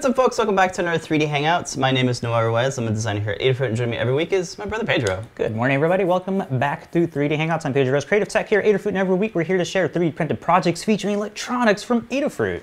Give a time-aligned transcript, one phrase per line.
[0.00, 0.38] what's up, folks?
[0.38, 1.76] Welcome back to another 3D Hangouts.
[1.76, 2.78] My name is Noah Ruiz.
[2.78, 5.22] I'm a designer here at Adafruit, and joining me every week is my brother Pedro.
[5.34, 6.04] Good morning, everybody.
[6.04, 7.66] Welcome back to 3D Hangouts.
[7.66, 9.86] I'm Pedro Ruiz, Creative Tech here at Adafruit, and every week we're here to share
[9.90, 12.62] 3D printed projects featuring electronics from Adafruit.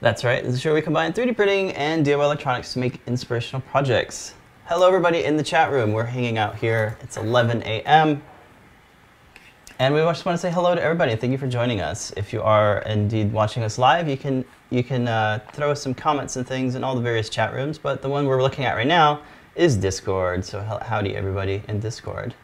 [0.00, 0.42] That's right.
[0.42, 4.34] This is where we combine 3D printing and DIY electronics to make inspirational projects.
[4.64, 5.92] Hello, everybody in the chat room.
[5.92, 6.98] We're hanging out here.
[7.00, 8.20] It's 11 a.m.
[9.78, 12.12] And we just want to say hello to everybody thank you for joining us.
[12.16, 15.94] If you are indeed watching us live, you can you can uh, throw us some
[15.94, 17.78] comments and things in all the various chat rooms.
[17.78, 19.22] But the one we're looking at right now
[19.54, 20.44] is Discord.
[20.44, 22.34] So howdy everybody in Discord.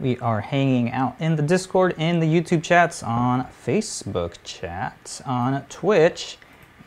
[0.00, 5.64] We are hanging out in the Discord, in the YouTube chats, on Facebook chats, on
[5.66, 6.38] Twitch,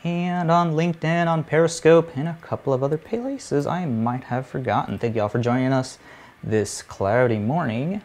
[0.03, 4.99] and on LinkedIn, on Periscope, and a couple of other places I might have forgotten.
[4.99, 5.97] Thank you all for joining us
[6.43, 8.01] this cloudy morning.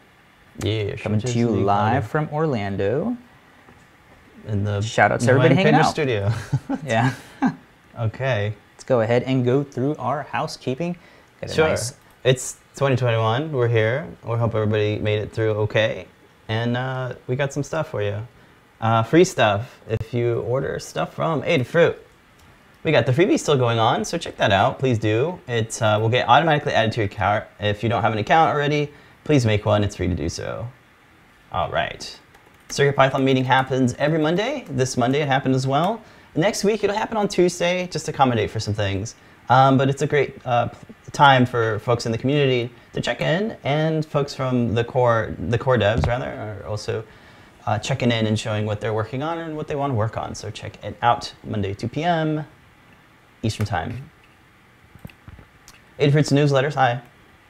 [0.62, 3.16] Yeah, coming to you live from Orlando.
[4.46, 5.91] In the shout out to everybody hanging out.
[5.91, 6.33] studio.
[6.84, 7.14] yeah.
[7.98, 8.55] okay.
[8.74, 10.96] Let's go ahead and go through our housekeeping.
[11.48, 11.69] Sure.
[11.69, 13.50] Nice it's 2021.
[13.50, 14.06] We're here.
[14.24, 16.06] We hope everybody made it through okay.
[16.48, 18.27] And uh, we got some stuff for you.
[18.80, 21.96] Uh, free stuff if you order stuff from Adafruit.
[22.83, 24.78] We got the freebie still going on, so check that out.
[24.78, 25.39] Please do.
[25.48, 28.55] It uh, will get automatically added to your account if you don't have an account
[28.55, 28.90] already
[29.24, 29.84] please make one.
[29.84, 30.68] It's free to do so.
[31.52, 32.18] All right.
[32.70, 34.64] CircuitPython meeting happens every Monday.
[34.69, 36.03] This Monday it happened as well.
[36.36, 39.17] Next week it'll happen on Tuesday, just to accommodate for some things.
[39.48, 40.69] Um, but it's a great uh,
[41.11, 45.58] time for folks in the community to check in, and folks from the core, the
[45.58, 47.05] core devs rather, are also
[47.67, 50.17] uh, checking in and showing what they're working on and what they want to work
[50.17, 50.35] on.
[50.37, 52.47] So check it out Monday 2 p.m.
[53.42, 54.11] Eastern Time.
[55.98, 56.75] Adafruit's newsletters.
[56.75, 57.02] Hi.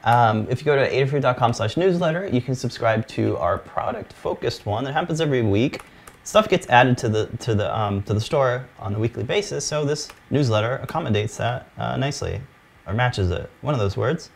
[0.05, 4.85] Um, if you go to adafruit.com slash newsletter, you can subscribe to our product-focused one
[4.85, 5.83] that happens every week.
[6.25, 9.65] Stuff gets added to the, to, the, um, to the store on a weekly basis,
[9.65, 12.41] so this newsletter accommodates that uh, nicely,
[12.87, 14.31] or matches it, one of those words.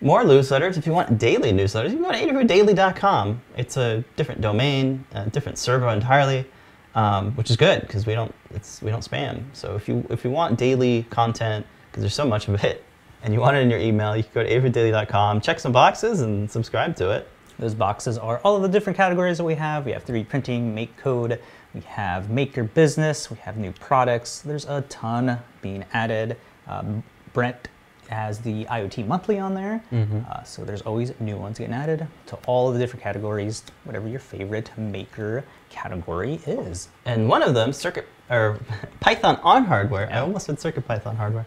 [0.00, 3.40] More newsletters, if you want daily newsletters, you can go to adafruitdaily.com.
[3.56, 6.46] It's a different domain, a different server entirely,
[6.94, 8.34] um, which is good, because we don't,
[8.82, 9.44] we don't spam.
[9.52, 12.84] So if you, if you want daily content, because there's so much of it,
[13.24, 16.20] and you want it in your email, you can go to adafruitdaily.com, check some boxes,
[16.20, 17.26] and subscribe to it.
[17.58, 19.86] Those boxes are all of the different categories that we have.
[19.86, 21.40] We have 3D printing, MakeCode,
[21.72, 24.42] we have Maker Business, we have new products.
[24.42, 26.36] There's a ton being added.
[26.66, 27.02] Um,
[27.32, 27.68] Brent
[28.10, 30.30] has the IoT Monthly on there, mm -hmm.
[30.30, 34.08] uh, so there's always new ones getting added to all of the different categories, whatever
[34.08, 36.88] your favorite Maker category is.
[37.06, 38.58] And one of them, Circuit or
[39.00, 40.06] Python on hardware.
[40.06, 40.18] Yeah.
[40.18, 41.46] I almost said Circuit Python hardware.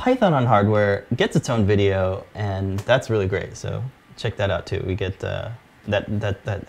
[0.00, 3.54] Python on hardware gets its own video, and that's really great.
[3.54, 3.84] So
[4.16, 4.82] check that out too.
[4.86, 5.50] We get uh,
[5.88, 6.68] that that that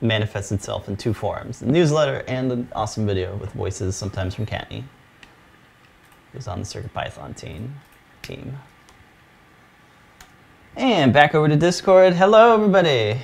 [0.00, 4.46] manifests itself in two forms: the newsletter and an awesome video with voices, sometimes from
[4.46, 4.84] Kattni,
[6.32, 7.74] who's on the Circuit Python team.
[8.22, 8.58] Team.
[10.74, 12.14] And back over to Discord.
[12.14, 13.20] Hello, everybody.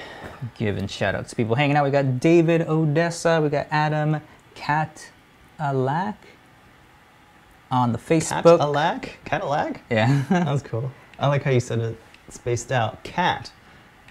[0.58, 1.84] Giving shout outs to people hanging out.
[1.86, 3.40] We got David Odessa.
[3.40, 4.20] We got Adam
[4.54, 5.10] Cat
[5.58, 6.16] Alak
[7.70, 8.58] on the Facebook.
[8.58, 9.18] Cadillac?
[9.24, 9.82] Cadillac?
[9.90, 10.22] Yeah.
[10.30, 10.90] that was cool.
[11.18, 11.98] I like how you said it
[12.28, 13.02] spaced out.
[13.02, 13.50] Cat.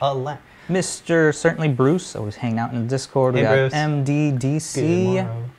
[0.02, 0.42] Alack.
[0.68, 1.34] Mr.
[1.34, 3.36] Certainly Bruce, always hanging out in the Discord.
[3.36, 3.74] Hey, we got Bruce.
[3.74, 5.50] MDDC.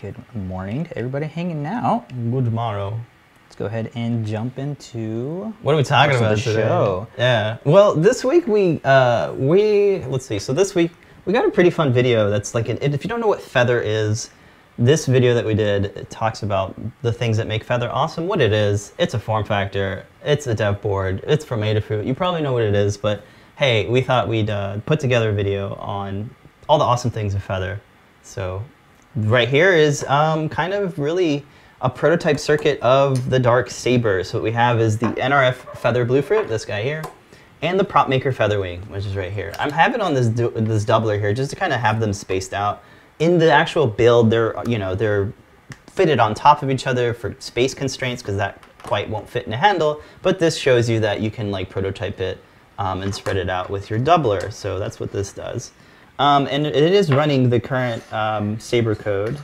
[0.00, 2.08] Good, Good morning to everybody hanging out.
[2.08, 3.00] Good morrow.
[3.46, 6.62] Let's go ahead and jump into what are we talking about the today?
[6.62, 7.08] Show.
[7.18, 7.56] Yeah.
[7.64, 10.38] Well, this week we uh, we let's see.
[10.38, 10.92] So this week
[11.24, 12.30] we got a pretty fun video.
[12.30, 14.30] That's like an, if you don't know what Feather is,
[14.80, 18.50] this video that we did talks about the things that make Feather awesome, what it
[18.50, 18.94] is.
[18.96, 22.06] It's a form factor, it's a dev board, it's from Adafruit.
[22.06, 23.22] You probably know what it is, but
[23.56, 26.34] hey, we thought we'd uh, put together a video on
[26.66, 27.78] all the awesome things of Feather.
[28.22, 28.64] So
[29.16, 31.44] right here is um, kind of really
[31.82, 34.24] a prototype circuit of the Dark Saber.
[34.24, 37.02] So what we have is the NRF Feather Bluefruit, this guy here,
[37.60, 39.52] and the Prop Maker Featherwing, which is right here.
[39.58, 42.82] I'm having on this, this doubler here just to kind of have them spaced out
[43.20, 45.32] in the actual build, they're you know they're
[45.86, 49.52] fitted on top of each other for space constraints because that quite won't fit in
[49.52, 50.02] a handle.
[50.22, 52.42] But this shows you that you can like prototype it
[52.78, 54.52] um, and spread it out with your doubler.
[54.52, 55.70] So that's what this does.
[56.18, 59.38] Um, and it is running the current um, Saber code.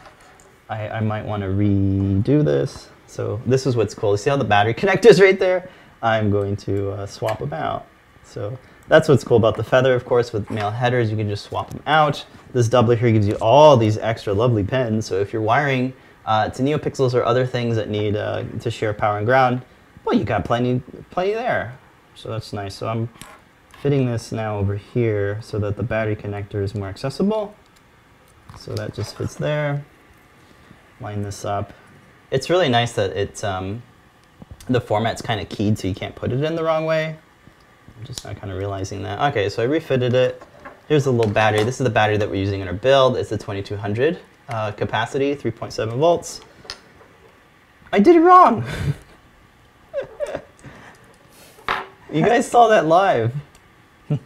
[0.68, 2.88] I, I might want to redo this.
[3.06, 4.12] So this is what's cool.
[4.12, 5.70] You see how the battery connectors right there?
[6.02, 7.86] I'm going to uh, swap them out.
[8.24, 8.58] So
[8.88, 11.70] that's what's cool about the Feather, of course, with male headers, you can just swap
[11.70, 12.24] them out.
[12.52, 15.92] This doubler here gives you all these extra lovely pins, so if you're wiring
[16.24, 19.62] uh, to NeoPixels or other things that need uh, to share power and ground,
[20.04, 20.80] well, you got plenty,
[21.10, 21.76] plenty there.
[22.14, 22.74] So that's nice.
[22.74, 23.08] So I'm
[23.82, 27.54] fitting this now over here so that the battery connector is more accessible.
[28.58, 29.84] So that just fits there.
[31.00, 31.72] Line this up.
[32.30, 33.82] it's really nice that it's um,
[34.68, 37.16] the format's kind of keyed so you can't put it in the wrong way.
[37.98, 39.20] I'm just not kind of realizing that.
[39.30, 40.42] Okay, so I refitted it.
[40.88, 41.64] Here's the little battery.
[41.64, 43.16] This is the battery that we're using in our build.
[43.16, 46.40] It's the 2200 uh, capacity, 3.7 volts.
[47.92, 48.64] I did it wrong.
[52.12, 53.34] you guys saw that live.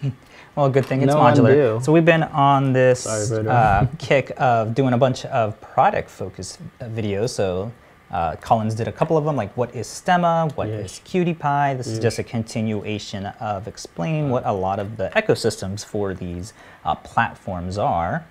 [0.56, 1.50] Well, good thing it's No modular.
[1.50, 1.80] undo.
[1.82, 6.86] So we've been on this Sorry, uh, kick of doing a bunch of product-focused uh,
[6.86, 7.30] videos.
[7.30, 7.70] So
[8.10, 11.24] uh, Collins did a couple of them, like what is Stemma, what is Yes.
[11.24, 11.76] QT Py.
[11.76, 16.52] This is just a continuation of explaining what a lot of the ecosystems for these
[16.84, 18.24] uh, platforms are.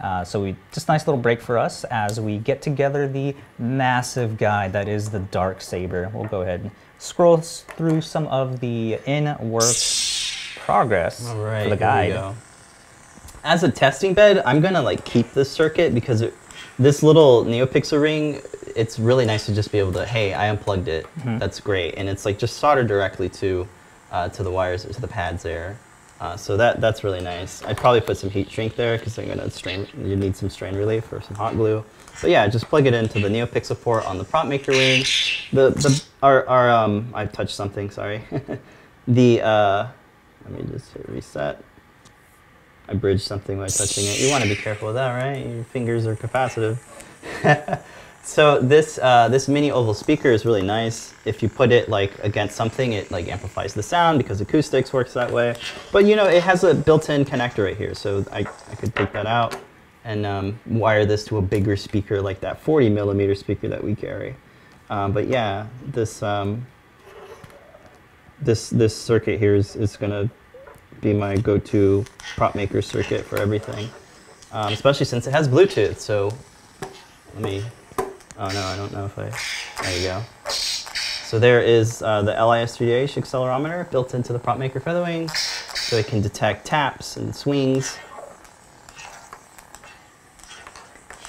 [0.00, 4.36] Uh, so we just nice little break for us as we get together the massive
[4.36, 6.10] guide that is the Dark Saber.
[6.12, 9.74] We'll go ahead and scroll through some of the in work
[10.64, 12.12] progress All right, for the here we guide.
[12.12, 12.34] go.
[13.44, 16.34] As a testing bed, I'm gonna like keep this circuit because it,
[16.78, 18.42] this little NeoPixel ring,
[18.74, 21.06] it's really nice to just be able to, hey, I unplugged it.
[21.18, 21.38] Mm-hmm.
[21.38, 23.66] That's great, and it's like just soldered directly to
[24.12, 25.78] uh, to the wires to the pads there.
[26.20, 27.62] Uh, so that that's really nice.
[27.64, 29.86] I'd probably put some heat shrink there because I'm gonna strain.
[29.98, 31.84] You need some strain relief or some hot glue.
[32.22, 35.04] But yeah, just plug it into the NeoPixel port on the prop maker ring.
[35.52, 37.90] The the our our um I touched something.
[37.90, 38.22] Sorry.
[39.08, 39.88] the uh,
[40.44, 41.62] let me just hit reset.
[42.88, 44.20] I bridged something by touching it.
[44.20, 45.44] You want to be careful with that, right?
[45.44, 46.78] Your fingers are capacitive.
[48.22, 51.12] so this uh, this mini oval speaker is really nice.
[51.24, 55.12] If you put it like against something, it like amplifies the sound because acoustics works
[55.14, 55.56] that way.
[55.90, 59.12] But you know, it has a built-in connector right here, so I, I could take
[59.12, 59.58] that out
[60.04, 63.96] and um, wire this to a bigger speaker like that 40 millimeter speaker that we
[63.96, 64.36] carry.
[64.88, 66.64] Um, but yeah, this um,
[68.40, 70.30] this this circuit here is, is gonna
[71.00, 72.04] be my go-to
[72.36, 73.88] prop maker circuit for everything,
[74.52, 75.98] um, especially since it has Bluetooth.
[75.98, 76.32] So
[77.34, 77.64] let me.
[78.38, 79.30] Oh no, I don't know if I.
[79.82, 80.22] There you go.
[81.26, 85.28] So there is uh, the LIS3H accelerometer built into the prop maker Featherwing,
[85.76, 87.98] so it can detect taps and swings.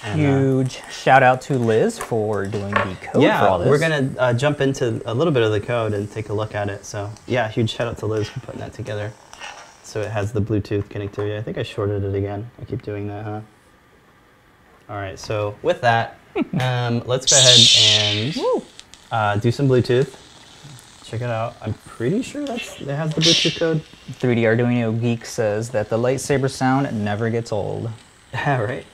[0.04, 3.68] And, uh, Huge shout out to Liz for doing the code for all yeah, this.
[3.68, 6.54] we're gonna uh, jump into a little bit of the code and take a look
[6.54, 6.86] at it.
[6.86, 9.12] So yeah, huge shout out to Liz for putting that together.
[9.88, 11.38] So it has the Bluetooth connectivity.
[11.38, 12.52] I think I shorted it again.
[12.62, 13.40] I keep doing that, huh?
[14.90, 15.18] All right.
[15.18, 16.20] So with that,
[16.60, 18.64] um, let's go ahead and
[19.14, 20.14] uh, do some Bluetooth.
[21.06, 21.56] Check it out.
[21.62, 23.82] I'm pretty sure that's it has the Bluetooth code.
[24.20, 27.90] 3D Arduino Geek says that the lightsaber sound never gets old.
[28.34, 28.86] Yeah, right.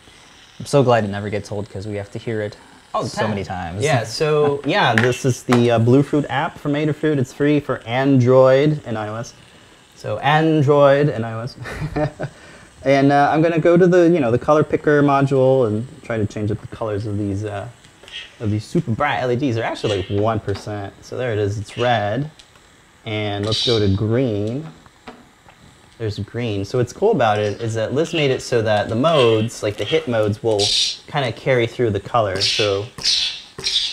[0.60, 2.56] I'm so glad it never gets old because we have to hear it
[2.94, 3.84] Oh, so many times.
[3.84, 7.18] Yeah, so yeah, this is the uh, Bluefruit app from Adafruit.
[7.18, 9.34] It's free for Android and iOS.
[10.04, 11.56] So Android and iOS.
[12.84, 16.18] and uh, I'm gonna go to the you know the color picker module and try
[16.18, 17.70] to change up the colors of these uh,
[18.42, 19.56] of these super bright LEDs.
[19.56, 20.94] They're actually like one percent.
[21.06, 21.58] So there it is.
[21.58, 22.30] It's red.
[23.06, 24.68] And let's go to green.
[26.00, 26.66] There's green.
[26.66, 29.78] So what's cool about it is that Liz made it so that the modes, like
[29.78, 30.62] the hit modes, will
[31.08, 32.42] kind of carry through the color.
[32.42, 32.86] So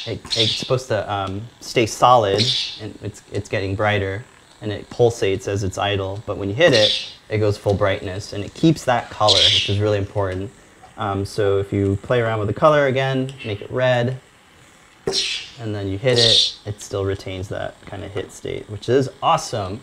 [0.07, 2.43] it, it's supposed to um, stay solid,
[2.81, 4.25] and it's it's getting brighter,
[4.61, 6.23] and it pulsates as it's idle.
[6.27, 9.69] But when you hit it, it goes full brightness, and it keeps that color, which
[9.69, 10.51] is really important.
[10.97, 14.21] Um, so if you play around with the color again, make it red,
[15.59, 19.09] and then you hit it, it still retains that kind of hit state, which is
[19.23, 19.81] awesome.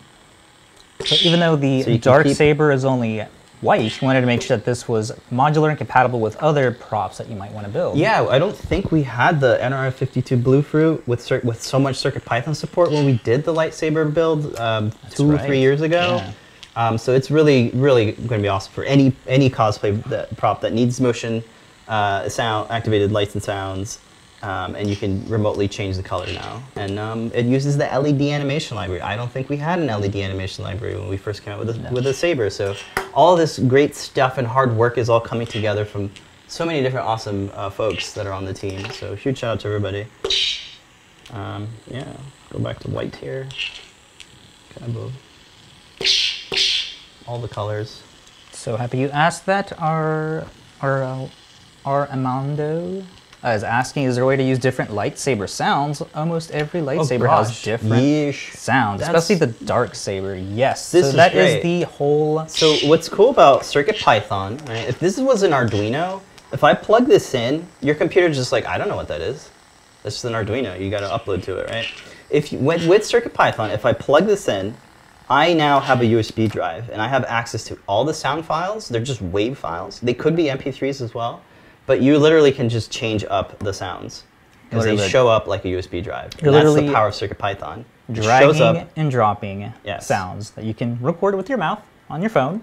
[1.04, 3.24] So even though the So Dark Saber is only
[3.60, 7.18] white, you wanted to make sure that this was modular and compatible with other props
[7.18, 7.98] that you might want to build.
[7.98, 12.54] Yeah, I don't think we had the NRF52 Bluefruit with with so much Circuit Python
[12.54, 15.46] support when we did the lightsaber build um, two or right.
[15.46, 16.16] three years ago.
[16.16, 16.32] Yeah.
[16.76, 20.60] Um, so it's really, really going to be awesome for any any cosplay that, prop
[20.60, 21.42] that needs motion,
[21.88, 23.98] uh, sound, activated lights and sounds,
[24.42, 26.62] um, and you can remotely change the color now.
[26.76, 29.00] And um, it uses the LED animation library.
[29.02, 31.82] I don't think we had an LED animation library when we first came out with
[31.82, 32.50] the, with the Saber.
[32.50, 32.76] So
[33.14, 36.10] all this great stuff and hard work is all coming together from
[36.46, 38.88] so many different awesome uh, folks that are on the team.
[38.92, 40.06] So huge shout out to everybody.
[41.32, 42.16] Um, yeah,
[42.50, 43.48] go back to white here.
[44.78, 45.12] Kind of
[47.26, 48.02] all the colors.
[48.52, 49.78] So happy you asked that.
[49.80, 50.46] Our
[50.80, 51.28] our uh,
[51.84, 53.04] our Armando
[53.44, 56.02] uh, is asking, is there a way to use different lightsaber sounds?
[56.14, 57.62] Almost every lightsaber has Oh, gosh.
[57.64, 58.54] different Yeesh.
[58.56, 60.34] sounds, That's- especially the dark saber.
[60.36, 61.62] Yes, This so is that is great.
[61.62, 62.46] the whole.
[62.48, 64.88] So what's cool about Circuit Python, right?
[64.88, 66.20] If this was an Arduino,
[66.52, 69.50] if I plug this in, your computer's just like, I don't know what that is.
[70.02, 70.80] That's just an Arduino.
[70.80, 71.86] You got to upload to it, right?
[72.30, 74.74] If you, with, with Circuit Python, if I plug this in,
[75.30, 78.88] I now have a USB drive and I have access to all the sound files.
[78.88, 80.00] They're just WAV files.
[80.00, 81.42] They could be MP3s as well,
[81.88, 84.22] but you literally can just change up the sounds.
[84.70, 86.30] because they show up like a USB drive.
[86.42, 87.84] And that's the power of CircuitPython.
[88.12, 88.88] Dragging up.
[88.96, 90.06] and dropping Yes.
[90.06, 92.60] sounds that you can record with your mouth on your phone.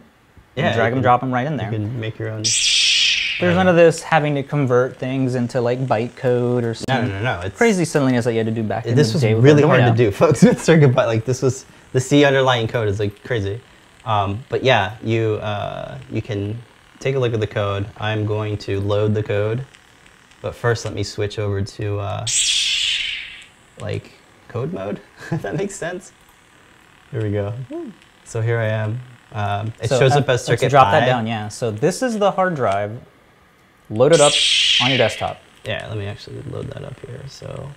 [0.56, 1.70] Yeah, drag them, drop them right in there.
[1.72, 2.44] You can make your own.
[2.44, 7.22] There's none of this having to convert things into like bytecode or No, no, no,
[7.22, 7.42] no.
[7.42, 9.02] It's crazy silliness that you had to do back in the day.
[9.02, 10.96] This was really hard to do, folks, with CircuitPy.
[11.08, 13.60] Like this was the C underlying code is like crazy.
[14.06, 16.58] Um, but yeah, you uh, you can
[17.06, 17.86] take a look at the code.
[17.98, 19.64] I'm going to load the code,
[20.42, 22.26] but first let me switch over to uh,
[23.80, 24.14] like
[24.48, 25.00] code mode.
[25.32, 26.12] if that makes sense.
[27.12, 27.54] Here we go.
[28.24, 29.00] So here I am.
[29.34, 30.70] Um, it So, shows up as let's CircuitPy.
[30.72, 31.48] drop that down, yeah.
[31.50, 33.00] So this is the hard drive
[33.92, 34.34] loaded up
[34.82, 35.40] on your desktop.
[35.64, 37.22] Yeah, let me actually load that up here.
[37.28, 37.70] So,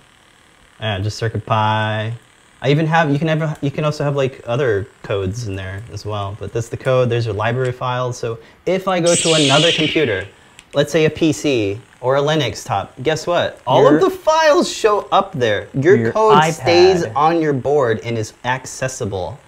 [0.79, 2.13] yeah, just CircuitPy.
[2.61, 5.81] I even have you can have you can also have like other codes in there
[5.93, 6.35] as well.
[6.39, 7.09] But that's the code.
[7.09, 8.17] There's your library files.
[8.17, 10.27] So if I go to another computer,
[10.73, 13.61] let's say a PC or a Linux top, guess what?
[13.65, 15.67] All Your- of the files show up there.
[15.73, 19.39] Your, Your code stays on your board and is accessible.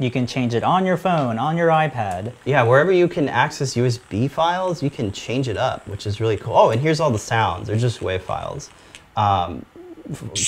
[0.00, 2.32] You can change it on your phone, on your iPad.
[2.44, 6.36] Yeah, wherever you can access USB files, you can change it up, which is really
[6.36, 6.54] cool.
[6.56, 7.68] Oh, and here's all the sounds.
[7.68, 8.70] They're just WAV files.
[9.16, 9.64] Um,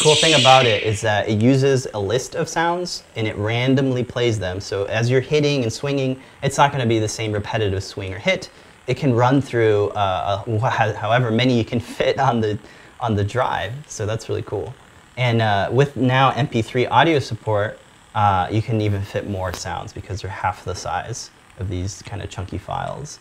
[0.02, 4.04] cool thing about it is that it uses a list of sounds and it randomly
[4.04, 4.60] plays them.
[4.60, 8.12] So as you're hitting and swinging, it's not going to be the same repetitive swing
[8.12, 8.50] or hit.
[8.86, 12.58] It can run through uh, however many you can fit on the
[13.00, 13.72] on the drive.
[13.86, 14.74] So that's really cool.
[15.16, 17.78] And uh, with now MP3 audio support,
[18.14, 22.22] uh, you can even fit more sounds because they're half the size of these kind
[22.22, 23.18] of chunky files.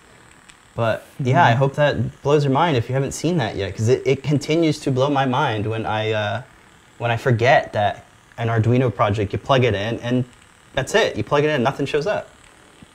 [0.75, 3.87] But yeah, I hope that blows your mind if you haven't seen that yet, because
[3.87, 6.41] it, it continues to blow my mind when I uh,
[6.97, 8.05] when I forget that
[8.37, 10.25] an Arduino project you plug it in and
[10.73, 11.15] that's it.
[11.15, 12.29] You plug it in, nothing shows up.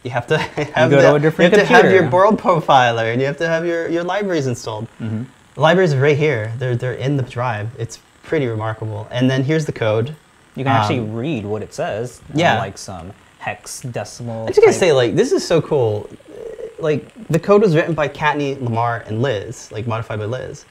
[0.02, 0.37] You have to
[0.76, 3.26] have go to the- a different you have to have your world profiler and you
[3.26, 4.84] have to have your, your libraries installed.
[5.00, 5.22] Mm-hmm.
[5.54, 6.52] The libraries are right here.
[6.58, 7.70] They're they're in the drive.
[7.78, 9.08] It's pretty remarkable.
[9.10, 10.14] And then here's the code.
[10.54, 12.20] You can actually Um, read what it says.
[12.34, 12.58] yeah.
[12.58, 14.44] like some hex decimal.
[14.44, 16.10] I just gonna say, like, this is so cool.
[16.82, 20.64] Like, the code was written by Kattni, Limor, and Liz, like, modified by Liz.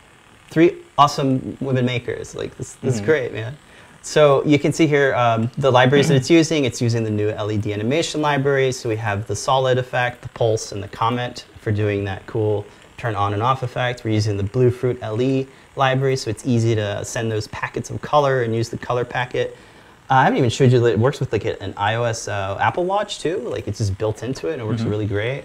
[0.49, 2.35] Three awesome women makers.
[2.35, 3.05] Like, this, this is Mhm.
[3.05, 3.57] great, man.
[4.01, 6.63] So you can see here um, the libraries that it's using.
[6.65, 8.71] It's using the new LED animation library.
[8.71, 12.65] So we have the solid effect, the pulse, and the comet for doing that cool
[12.97, 14.03] turn on and off effect.
[14.03, 18.43] We're using the Bluefruit LE library, so it's easy to send those packets of color
[18.43, 19.55] and use the color packet.
[20.09, 22.85] Uh, I haven't even showed you that it works with like an iOS uh, Apple
[22.85, 23.37] Watch too.
[23.39, 25.43] Like it's just built into it and it works really great.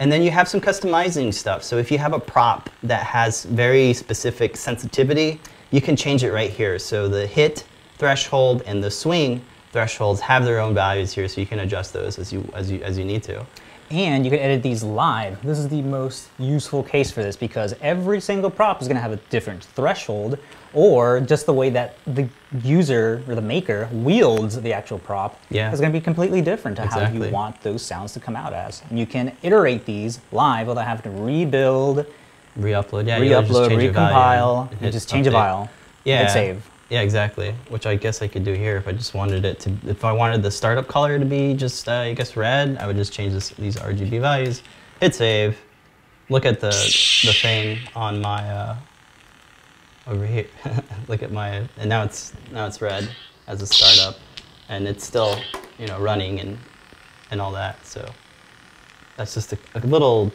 [0.00, 1.64] And then you have some customizing stuff.
[1.64, 5.40] So if you have a prop that has very specific sensitivity,
[5.70, 6.78] you can change it right here.
[6.78, 7.64] So the hit
[7.98, 12.18] threshold and the swing thresholds have their own values here, so you can adjust those
[12.18, 13.44] as you as you as you need to.
[13.90, 15.42] And you can edit these live.
[15.42, 19.00] This is the most useful case for this because every single prop is going to
[19.00, 20.38] have a different threshold
[20.74, 22.28] or just the way that the
[22.62, 25.72] user or the maker wields the actual prop Yeah.
[25.72, 28.52] is going to be completely different to how you want those sounds to come out
[28.52, 28.82] as.
[28.90, 32.04] And you can iterate these live without having to rebuild,
[32.56, 33.18] Re-upload, yeah.
[33.18, 35.70] you gotta just re-upload, change a value recompile, and and just change a file.
[36.04, 36.22] Yeah.
[36.22, 36.70] Hit save.
[36.88, 37.54] Yeah, exactly.
[37.68, 39.72] Which I guess I could do here if I just wanted it to.
[39.86, 42.96] If I wanted the startup color to be just, uh, I guess, red, I would
[42.96, 44.62] just change this, these RGB values.
[45.00, 45.58] Hit save.
[46.30, 46.68] Look at the
[47.24, 48.76] the thing on my uh,
[50.06, 50.46] over here.
[51.08, 53.08] Look at my and now it's now it's red
[53.46, 54.18] as a startup,
[54.68, 55.38] and it's still
[55.78, 56.58] you know running and
[57.30, 57.84] and all that.
[57.86, 58.10] So
[59.16, 60.32] that's just a, a little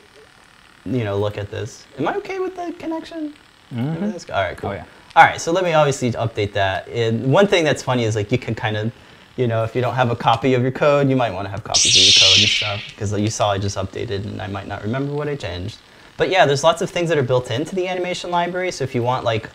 [0.85, 1.85] you know look at this.
[1.97, 3.33] Am I okay with the connection?
[3.71, 4.29] Mhm.
[4.31, 4.71] All right, cool.
[4.71, 4.85] Oh, yeah.
[5.15, 6.89] All right, so let me obviously update that.
[7.19, 8.91] One thing that's funny is like you can kind of,
[9.35, 11.51] you know, if you don't have a copy of your code, you might want to
[11.51, 14.47] have copies of your code and stuff because you saw I just updated and I
[14.47, 15.77] might not remember what I changed.
[16.17, 18.71] But yeah, there's lots of things that are built into the animation library.
[18.71, 19.51] So if you want like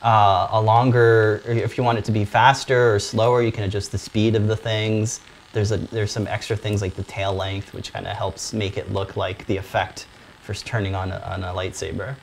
[0.00, 3.92] uh, a longer, if you want it to be faster or slower, you can adjust
[3.92, 5.20] the speed of the things.
[5.52, 8.78] There's a there's some extra things like the tail length, which kind of helps make
[8.78, 10.06] it look like the effect
[10.40, 12.16] for turning on a, on a lightsaber.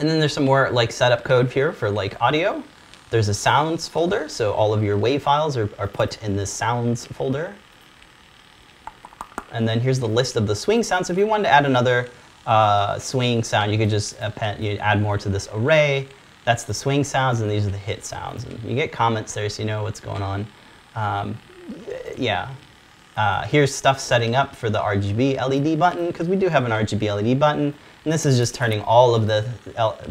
[0.00, 2.64] And then there's some more like setup code here for like audio.
[3.10, 6.50] There's a sounds folder, so all of your WAV files are, are put in this
[6.50, 7.54] sounds folder.
[9.52, 11.08] And then here's the list of the swing sounds.
[11.08, 12.08] So if you wanted to add another
[12.46, 16.08] uh, swing sound, you could just append, you add more to this array.
[16.46, 18.44] That's the swing sounds, and these are the hit sounds.
[18.44, 20.46] And you get comments there, so you know what's going on.
[20.94, 21.38] Um,
[22.16, 22.54] yeah.
[23.18, 26.70] Uh, here's stuff setting up for the RGB LED button, because we do have an
[26.70, 27.74] RGB LED button.
[28.04, 29.46] And this is just turning all of the,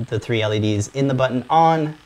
[0.10, 1.98] the three LEDs in the button on.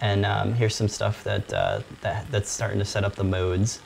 [0.00, 3.80] And um, here's some stuff that, uh, that, that's starting to set up the modes.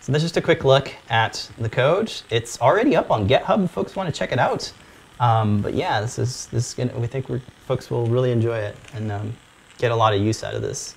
[0.00, 2.12] So that's just a quick look at the code.
[2.28, 4.72] It's already up on GitHub if folks want to check it out.
[5.20, 8.58] Um, but yeah, this is, this is gonna, we think we're, folks will really enjoy
[8.58, 8.76] it.
[8.94, 9.36] And um,
[9.78, 10.96] get a lot of use out of this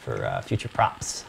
[0.00, 1.26] for uh, future props.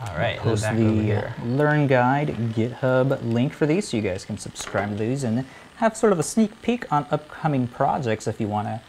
[0.00, 1.34] All right, Post back over the here.
[1.44, 5.44] Learn Guide GitHub link for these so you guys can subscribe to these and
[5.76, 8.80] have sort of a sneak peek on upcoming projects if you want to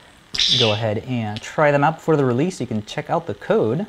[0.60, 2.60] go ahead and try them out before the release.
[2.60, 3.86] You can check out the code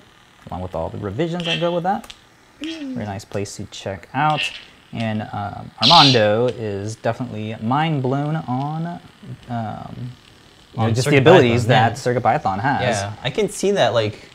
[0.46, 2.12] along with all the revisions that go with that.
[2.60, 4.40] Very nice place to check out.
[4.92, 10.12] And um, Armando is definitely mind blown on, um,
[10.72, 11.96] you know, On just the CircuitPython, abilities that yeah.
[11.96, 12.82] CircuitPython has.
[12.82, 13.92] Yeah, I can see that.
[13.92, 14.30] Like,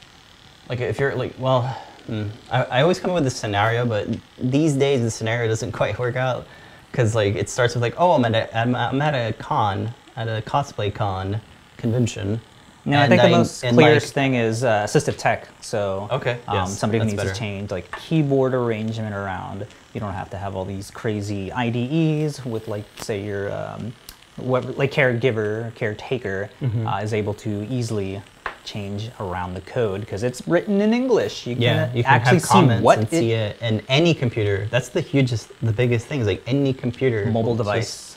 [0.70, 1.63] like if you're like, well,
[2.06, 5.72] hmm, I, I always come up with a scenario, but these days the scenario doesn't
[5.82, 6.46] quite work out
[6.91, 9.93] because like it starts with like, oh, I'm at a, I'm, I'm at a con,
[10.15, 11.39] at a cosplay con
[11.77, 12.41] convention.
[12.83, 15.48] No, I and think the most clearest like- thing is uh, assistive tech.
[15.62, 17.29] So, Okay, um, yes, somebody who needs better.
[17.29, 19.67] to change like keyboard arrangement around.
[19.93, 23.93] You don't have to have all these crazy IDEs with like, say, your um,
[24.38, 26.88] what, like caregiver, caretaker Mm-hmm.
[26.88, 28.21] uh, is able to easily
[28.63, 31.48] change around the code because it's written in English.
[31.48, 33.82] You can, Yeah, you can actually have comments see what and it, see it in
[33.89, 34.68] any computer.
[34.72, 37.25] That's the hugest, the biggest thing is like any computer.
[37.27, 38.07] mobile will just- device.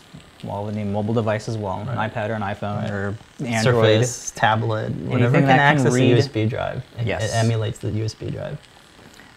[0.43, 1.89] Well, the name mobile device as well, Right.
[1.97, 4.03] an iPad or an iPhone or Android.
[4.05, 6.83] Surface, tablet, whatever can can access read- a USB drive.
[7.01, 7.33] It, Yes.
[7.33, 8.59] it emulates the USB drive.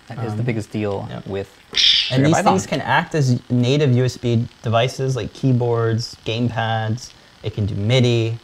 [0.09, 1.25] That is the Um, biggest deal yep.
[1.25, 1.49] with.
[2.11, 7.11] And these things can act as native USB devices like keyboards, gamepads.
[7.43, 8.37] It can do MIDI.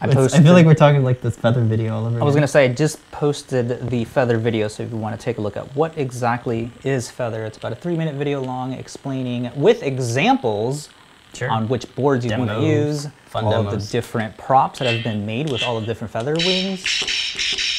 [0.00, 2.20] I It's- I feel like we're talking like this feather video all over.
[2.20, 5.18] I was going to say, I just posted the Feather video, so if you want
[5.18, 8.40] to take a look at what exactly is Feather, it's about a three minute video
[8.40, 10.88] long explaining with examples
[11.34, 11.50] Sure.
[11.50, 15.04] on which boards you want to use, fun all of the different props that have
[15.04, 16.82] been made with all the different feather wings.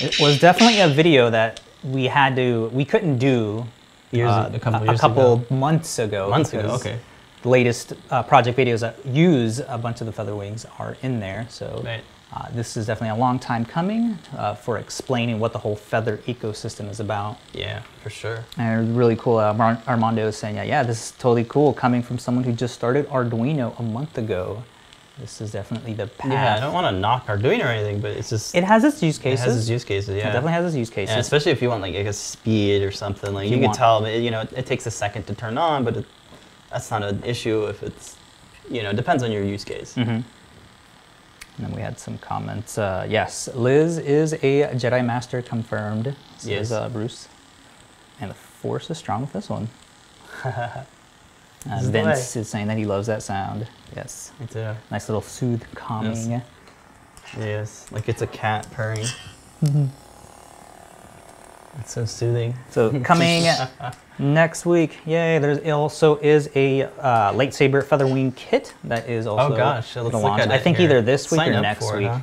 [0.02, 3.66] It was definitely a video that we had to, we couldn't do
[4.12, 5.56] Years- uh, a couple a, couple ago.
[5.56, 6.30] months ago.
[6.30, 7.00] Months ago, okay.
[7.46, 11.46] Latest uh, project videos that use a bunch of the feather wings are in there,
[11.50, 12.02] so Right.
[12.36, 16.18] uh, this is definitely a long time coming uh, for explaining what the whole feather
[16.28, 17.38] ecosystem is about.
[17.54, 18.44] Yeah, for sure.
[18.58, 19.38] And really cool.
[19.38, 22.52] Uh, Mar- Armando is saying, yeah, yeah, this is totally cool coming from someone who
[22.52, 24.62] just started Arduino a month ago.
[25.18, 26.32] This is definitely the path.
[26.32, 29.02] Yeah, I don't want to knock Arduino or anything, but it's just it has its
[29.04, 29.46] use it cases.
[29.46, 30.10] has its use cases.
[30.16, 31.14] Yeah, It definitely has its use cases.
[31.14, 33.34] Yeah, especially if you want like, like a speed or something.
[33.34, 35.84] Like you, you can tell, you know, it, it takes a second to turn on,
[35.86, 36.06] but it,
[36.72, 38.16] that's not an issue if it's,
[38.70, 39.96] you know, depends on your use case.
[39.96, 40.08] Mhm.
[41.58, 42.78] And then we had some comments.
[42.78, 46.72] Uh, yes, Liz is a Jedi Master confirmed, says Yes.
[46.72, 47.28] uh, Bruce.
[48.22, 49.70] And the Force is strong with this one.
[51.70, 53.68] Uh, Vince is saying that he loves that sound.
[53.94, 54.32] Yes.
[54.40, 54.74] Me too.
[54.92, 56.42] Nice little soothe, calming.
[57.38, 59.06] Yes, like it's a cat purring.
[61.80, 62.56] It's so soothing.
[62.72, 63.46] So coming
[64.18, 65.38] next week, yay!
[65.40, 70.42] There's also is a uh, lightsaber featherwing kit that is also Oh gosh, let's launch.
[70.42, 70.90] at I think here.
[70.90, 72.08] either this week Sign or next for it, week.
[72.10, 72.20] huh?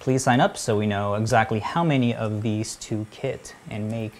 [0.00, 4.12] Please sign up so we know exactly how many of these to kit and make.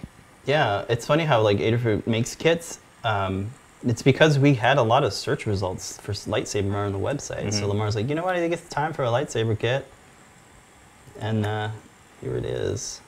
[0.44, 2.78] Yeah, it's funny how like Adafruit makes kits.
[3.04, 3.50] Um,
[3.86, 7.52] it's because we had a lot of search results for lightsaber on the website.
[7.52, 7.68] So Mhm.
[7.74, 8.34] Limor's like, you know what?
[8.34, 9.86] I think it's time for a lightsaber kit.
[11.20, 11.70] And uh,
[12.20, 13.00] here it is.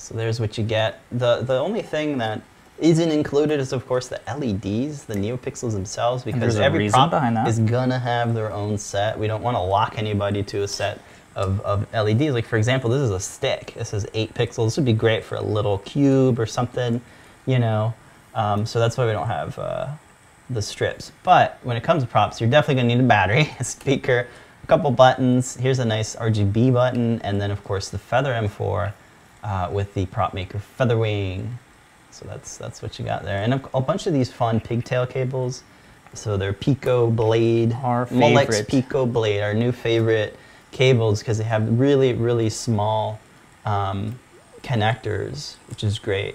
[0.00, 1.00] So there's what you get.
[1.12, 2.40] the The only thing that
[2.78, 7.46] isn't included is, of course, the LEDs, the NeoPixels themselves, because every prop behind that.
[7.46, 9.18] is gonna have their own set.
[9.18, 11.00] We don't want to lock anybody to a set
[11.36, 12.32] of, of LEDs.
[12.32, 13.74] Like for example, this is a stick.
[13.76, 14.68] This is eight pixels.
[14.68, 17.02] This would be great for a little cube or something,
[17.44, 17.92] you know.
[18.34, 19.88] Um, so that's why we don't have uh,
[20.48, 21.12] the strips.
[21.22, 24.26] But when it comes to props, you're definitely gonna need a battery, a speaker,
[24.64, 25.56] a couple buttons.
[25.56, 28.94] Here's a nice RGB button, and then of course the Feather M4
[29.42, 31.46] uh, with the prop maker Featherwing.
[32.10, 35.06] So that's that's what you got there, and a, a bunch of these fun pigtail
[35.06, 35.62] cables.
[36.12, 38.68] So they're Pico Blade, Our Molex favorite.
[38.68, 40.36] Pico Blade, our new favorite
[40.72, 43.20] cables because they have really really small
[43.64, 44.18] um,
[44.62, 46.34] connectors, which is great.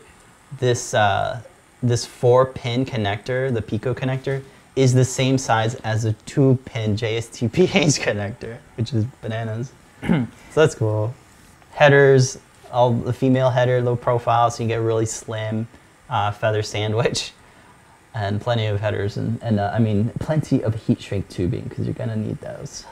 [0.59, 1.41] This uh,
[1.83, 4.41] this four pin connector, the Pico connector,
[4.75, 9.71] is the same size as a two pin JSTP Haynes connector, which is bananas.
[10.07, 11.13] so that's cool.
[11.73, 12.39] Headers,
[12.75, 15.67] all the female header, low profile, so you get a really slim
[16.09, 17.31] uh, feather sandwich,
[18.13, 21.85] and plenty of headers, and, and uh, I mean plenty of heat shrink tubing because
[21.85, 22.85] you're gonna need those.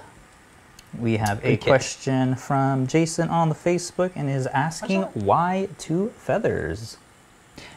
[0.97, 1.67] We have a Good kit.
[1.67, 6.97] question from Jason on the Facebook and is asking why two feathers?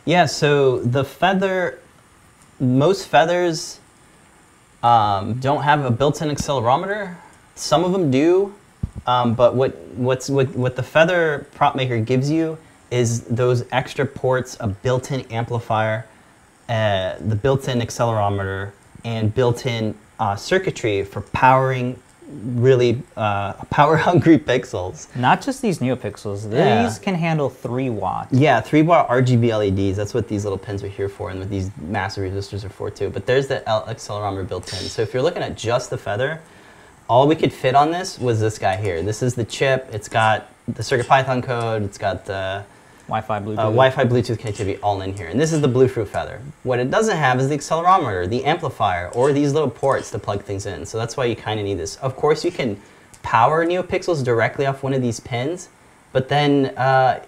[0.04, 1.78] Yeah, so the feather,
[2.60, 3.80] most feathers
[4.82, 7.16] um, don't have a built-in accelerometer.
[7.54, 8.54] Some of them do,
[9.06, 12.58] um, but what what's what, what the feather prop maker gives you
[12.90, 16.06] is those extra ports, a built-in amplifier,
[16.68, 18.70] uh, the built-in accelerometer,
[19.04, 25.14] and built-in uh, circuitry for powering really uh, power-hungry pixels.
[25.16, 26.44] Not just these NeoPixels.
[26.44, 26.94] These Yeah.
[27.02, 28.32] can handle three watts.
[28.32, 29.96] Yeah, three watt RGB LEDs.
[29.96, 32.90] That's what these little pins are here for, and what these massive resistors are for
[32.90, 33.10] too.
[33.10, 34.78] But there's the L- accelerometer built in.
[34.78, 36.40] So if you're looking at just the feather,
[37.08, 39.02] all we could fit on this was this guy here.
[39.02, 39.88] This is the chip.
[39.92, 41.82] It's got the CircuitPython code.
[41.84, 42.64] It's got the
[43.06, 43.58] Wi-Fi, Bluetooth.
[43.58, 45.28] uh, Wi-Fi, Bluetooth connectivity all in here.
[45.28, 46.40] And this is the Bluefruit Feather.
[46.64, 50.42] What it doesn't have is the accelerometer, the amplifier, or these little ports to plug
[50.42, 50.84] things in.
[50.84, 51.96] So that's why you kind of need this.
[51.96, 52.80] Of course, you can
[53.22, 55.68] power NeoPixels directly off one of these pins,
[56.12, 57.22] but then uh,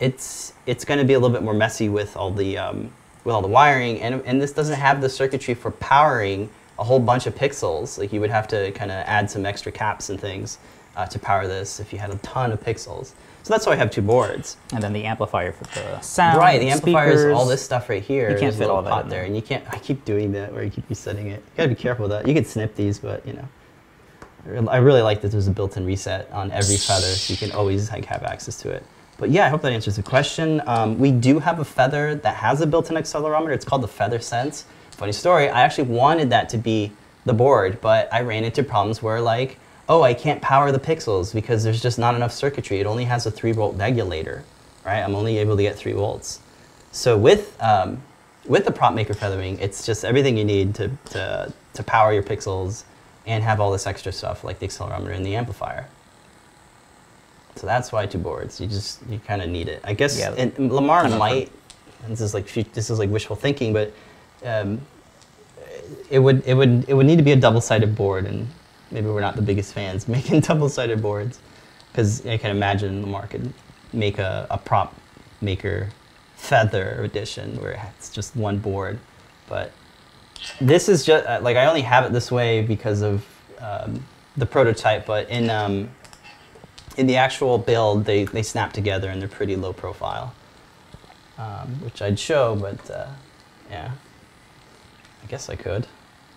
[0.00, 2.90] it's it's going to be a little bit more messy with all the um,
[3.24, 6.50] with all the wiring, and and this doesn't have the circuitry for powering
[6.82, 7.96] a whole bunch of pixels.
[7.96, 10.58] Like you would have to kind of add some extra caps and things
[10.96, 13.12] uh, to power this if you had a ton of pixels.
[13.44, 14.56] So that's why I have two boards.
[14.72, 16.38] and then the amplifier for the sound.
[16.38, 18.30] Right, the amplifier is all this stuff right here.
[18.30, 19.26] You can't fit all that in there, there.
[19.26, 19.64] and you can't.
[19.70, 21.38] I keep doing that where you keep resetting it.
[21.38, 22.26] You gotta be careful with that.
[22.26, 26.30] You could snip these, but you know, I really like that there's a built-in reset
[26.32, 28.84] on every feather, so you can always like have access to it.
[29.18, 30.60] But yeah, I hope that answers the question.
[30.66, 33.54] Um, we do have a feather that has a built-in accelerometer.
[33.54, 34.66] It's called the Feather Sense.
[35.02, 35.48] Funny story.
[35.48, 36.92] I actually wanted that to be
[37.24, 41.34] the board, but I ran into problems where like, oh, I can't power the pixels
[41.34, 42.78] because there's just not enough circuitry.
[42.78, 44.44] It only has a three volt regulator,
[44.86, 45.00] right?
[45.00, 46.38] I'm only able to get three volts.
[46.92, 48.00] So with um,
[48.46, 52.22] with the prop maker featherwing, it's just everything you need to, to to power your
[52.22, 52.84] pixels
[53.26, 55.88] and have all this extra stuff like the accelerometer and the amplifier.
[57.56, 58.60] So that's why two boards.
[58.60, 59.80] You just you kind of need it.
[59.82, 61.50] I guess Yeah, and Limor might.
[62.06, 63.92] This is like this is like wishful thinking, but
[64.44, 64.80] um,
[66.10, 68.48] it would it would it would need to be a double-sided board, and
[68.90, 71.38] maybe we're not the biggest fans making double-sided boards,
[71.90, 73.52] because I can imagine Limor could
[73.92, 74.94] make a, a prop
[75.40, 75.90] maker
[76.36, 78.98] feather edition where it's just one board,
[79.48, 79.72] but
[80.60, 83.24] this is just uh, like I only have it this way because of
[83.60, 84.04] um,
[84.36, 85.90] the prototype, but in um,
[86.96, 90.34] in the actual build, they, they snap together and they're pretty low profile,
[91.38, 93.08] um, which I'd show, but uh,
[93.70, 93.92] yeah,
[95.32, 95.86] guess I could.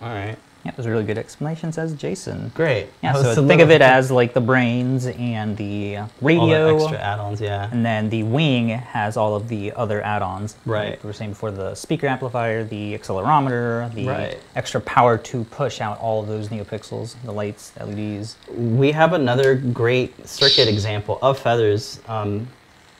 [0.01, 2.49] All right, Yeah, those are really good explanation, says Jason.
[2.55, 2.87] great.
[3.03, 6.07] Yeah, I so a think of it as like the brains and the uh, all
[6.21, 7.69] the radio, extra add-ons, yeah.
[7.73, 10.55] and then the wing has all of the other add-ons.
[10.65, 10.91] Right.
[10.91, 14.39] Like we were saying before, the speaker amplifier, the accelerometer, the Right.
[14.55, 18.37] extra power to push out all of those NeoPixels, the lights, the LEDs.
[18.55, 22.47] we have another great circuit example of feathers um,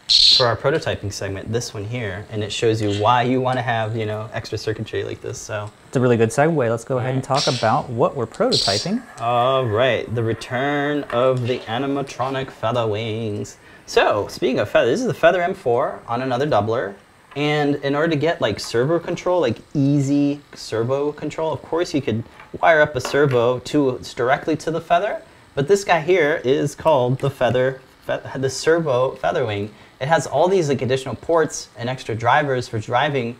[0.09, 1.51] for our prototyping segment.
[1.51, 4.57] This one here, and it shows you why you want to have you know extra
[4.57, 5.37] circuitry like this.
[5.39, 6.69] So, It's a really good segue.
[6.69, 9.01] Let's go ahead and talk about what we're prototyping.
[9.19, 13.57] all right, the return of the animatronic feather wings.
[13.87, 16.95] So, speaking of feather, this is the Feather M4 on another doubler.
[17.35, 22.01] And in order to get like servo control, like easy servo control, of course you
[22.01, 22.23] could
[22.61, 25.21] wire up a servo to directly to the feather.
[25.53, 29.73] But this guy here is called the feather, fe- the servo feather wing.
[29.99, 33.39] It has all these like additional ports and extra drivers for driving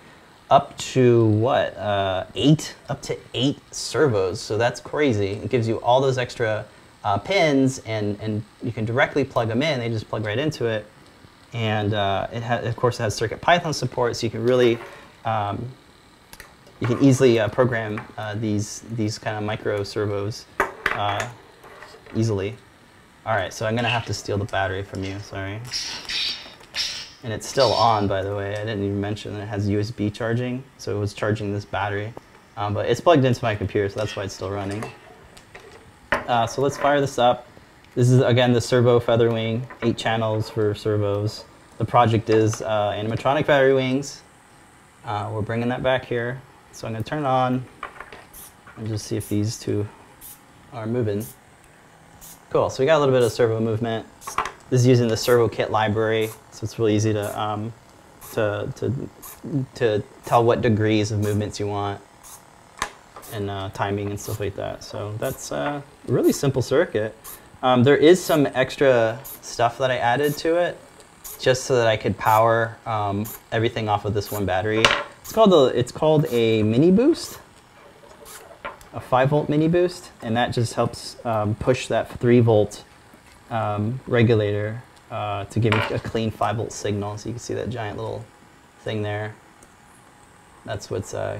[0.50, 4.39] up to what uh, eight up to eight servos.
[4.39, 5.32] So that's crazy.
[5.32, 6.65] It gives you all those extra
[7.04, 9.80] uh, pins and and you can directly plug them in.
[9.80, 10.86] They just plug right into it.
[11.54, 14.78] And uh, it of course it has circuit python support so you can really
[15.26, 15.65] um,
[16.80, 20.46] you can easily uh, program uh, these these kind of micro servos
[20.91, 21.28] uh,
[22.15, 22.56] easily.
[23.26, 25.60] All right so i'm gonna have to steal the battery from you sorry
[27.26, 28.52] and it's still on, by the way.
[28.52, 32.14] I didn't even mention that it has USB charging, so it was charging this battery.
[32.56, 34.86] Um, but it's plugged into my computer, so that's why it's still running.
[36.12, 37.48] Uh, so let's fire this up.
[37.96, 41.46] This is, again, the servo feather wing, eight channels for servos.
[41.80, 44.22] The project is uh, animatronic battery wings.
[45.04, 46.40] Uh, we're bringing that back here.
[46.74, 47.66] So I'm going to turn it on
[48.78, 49.88] and just see if these two
[50.72, 51.26] are moving.
[52.52, 54.06] Cool, so we got a little bit of servo movement.
[54.69, 57.71] This is using the servo kit library, so it's really easy to, um,
[58.34, 59.10] to, to,
[59.75, 62.01] to tell what degrees of movements you want
[63.32, 64.84] and uh, timing and stuff like that.
[64.84, 67.15] So that's uh, a really simple circuit.
[67.62, 70.78] Um, there is some extra stuff that I added to it
[71.39, 74.84] just so that I could power um, everything off of this one battery.
[75.21, 77.39] It's called a, it's called a mini boost
[78.95, 82.85] a 5 volt mini boost, and that just helps um, push that 3 volt
[83.50, 84.82] um, regulator
[85.12, 87.18] uh, to give me a clean 5 volt signal.
[87.18, 88.26] So you can see that giant little
[88.80, 89.36] thing there.
[90.66, 91.40] That's what's uh,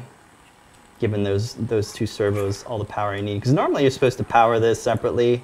[1.00, 3.36] giving those, those two servos all the power you need.
[3.36, 5.44] Because normally you're supposed to power this separately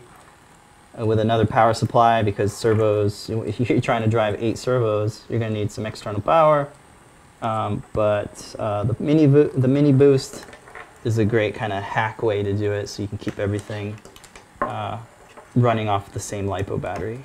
[0.99, 5.39] uh, with another power supply because servos, if you're trying to drive eight servos, you're
[5.39, 6.69] going to need some external power.
[7.41, 10.45] Um, but uh, the mini the mini boost
[11.03, 13.97] is a great kind of hack way to do it, so you can keep everything
[14.61, 14.99] uh,
[15.55, 17.21] running off the same LiPo battery.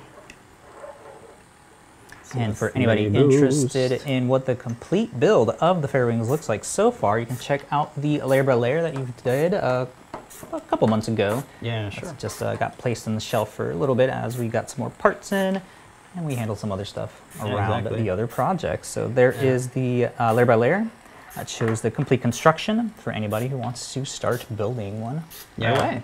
[2.23, 3.33] So and for anybody Boost.
[3.35, 7.37] interested in what the complete build of the Fairwings looks like so far, you can
[7.37, 9.85] check out the layer by layer that you did uh,
[10.51, 11.41] a couple months ago.
[11.61, 12.09] Yeah, sure.
[12.09, 14.69] It's just uh, got placed on the shelf for a little bit as we got
[14.69, 15.61] some more parts in
[16.15, 18.01] and we handled some other stuff Yeah, around exactly.
[18.01, 18.89] the other projects.
[18.89, 20.89] So there is the uh, layer by layer
[21.35, 25.23] that shows the complete construction for anybody who wants to start building one right
[25.57, 25.77] Yeah.
[25.77, 26.03] away.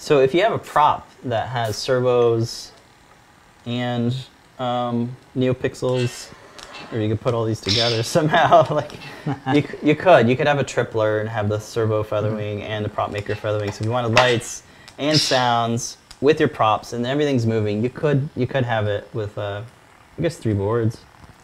[0.00, 2.72] So if you have a prop that has servos
[3.66, 4.16] and
[4.58, 6.32] um, NeoPixels,
[6.90, 8.92] or you could put all these together somehow, like
[9.52, 10.26] you, you could.
[10.26, 13.74] You could have a tripler and have the servo featherwing and the prop maker featherwing.
[13.74, 14.62] So if you wanted lights
[14.96, 19.36] and sounds with your props and everything's moving, you could you could have it with
[19.36, 19.62] uh,
[20.16, 20.96] I guess three boards.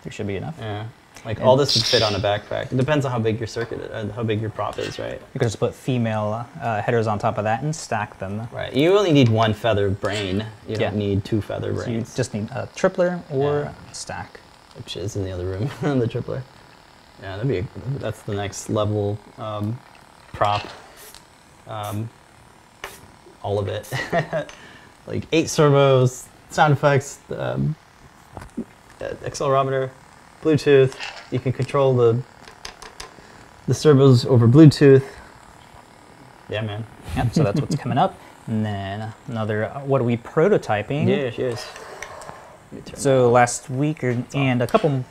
[0.02, 0.56] There should be enough.
[0.58, 0.86] Yeah.
[1.26, 2.70] Like all this would fit on a backpack.
[2.72, 5.20] It depends on how big your circuit, uh, how big your prop is, right?
[5.34, 8.46] You could just put female uh, headers on top of that and stack them.
[8.52, 8.72] Right.
[8.72, 10.46] You only need one feather brain.
[10.68, 10.78] You Yeah.
[10.90, 13.90] don't need two feather So you just need a tripler or Yeah.
[13.90, 14.38] a stack.
[14.76, 16.42] which is in the other room, the tripler.
[17.20, 17.66] Yeah, that'd be a,
[17.98, 19.76] that's the next level um,
[20.32, 20.64] prop.
[21.66, 22.08] Um,
[23.42, 23.90] all of it,
[25.08, 27.74] like eight servos, sound effects, um,
[29.00, 29.90] uh, accelerometer,
[30.42, 30.94] Bluetooth.
[31.30, 32.22] You can control the
[33.66, 35.04] the servos over Bluetooth.
[36.48, 36.86] Yeah, man.
[37.16, 38.18] Yep, so that's what's coming up.
[38.46, 41.08] And then another, uh, what are we prototyping?
[41.08, 41.68] Yes, yes.
[42.70, 45.04] Let me turn So last week or, and a couple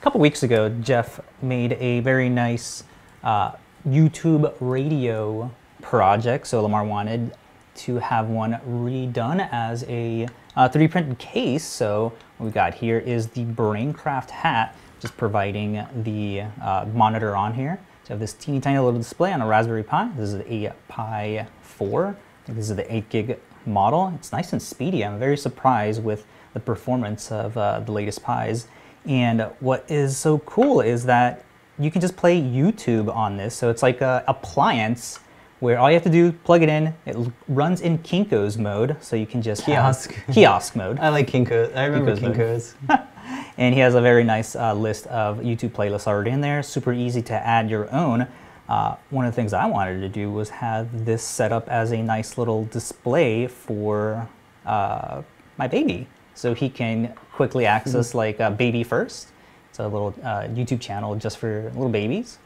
[0.00, 2.84] couple weeks ago, Jeff made a very nice
[3.22, 3.52] uh,
[3.86, 5.50] YouTube radio
[5.82, 6.46] project.
[6.46, 7.34] So Limor wanted
[7.76, 11.64] to have one redone as a uh, 3D printed case.
[11.64, 17.54] So what we got here is the Braincraft hat, just providing the uh, monitor on
[17.54, 17.78] here.
[18.04, 20.10] So I have this teeny tiny little display on a Raspberry Pi.
[20.16, 22.06] This is a Pi 4.
[22.08, 24.12] I think this is the 8 gig model.
[24.16, 25.04] It's nice and speedy.
[25.04, 28.66] I'm very surprised with the performance of uh, the latest Pis.
[29.06, 31.44] And what is so cool is that
[31.78, 33.54] you can just play YouTube on this.
[33.54, 35.20] So it's like a appliance
[35.60, 36.94] where all you have to do plug it in.
[37.06, 40.14] It l- runs in Kinko's mode, so you can just Kiosk.
[40.32, 40.98] kiosk mode.
[40.98, 41.74] I like Kinko's.
[41.76, 43.00] I remember Kinko's Kinko's.
[43.58, 46.62] And he has a very nice uh, list of YouTube playlists already in there.
[46.62, 48.26] Super easy to add your own.
[48.68, 51.92] Uh, one of the things I wanted to do was have this set up as
[51.92, 54.26] a nice little display for
[54.64, 55.22] uh,
[55.58, 56.06] my baby.
[56.34, 59.28] So he can quickly access like uh, Baby First.
[59.68, 62.38] It's a little uh, YouTube channel just for little babies.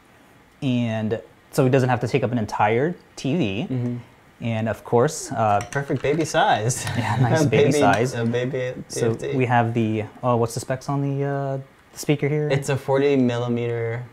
[0.61, 1.21] And
[1.55, 3.99] so he doesn't have to take up an entire TV.
[4.41, 6.85] And of course, uh, Perfect baby size.
[6.97, 8.13] Yeah, nice baby size.
[8.13, 8.73] A baby.
[8.89, 11.57] so we have the, oh, what's the specs on the uh,
[11.93, 12.49] speaker here?
[12.49, 14.03] It's a 40 millimeter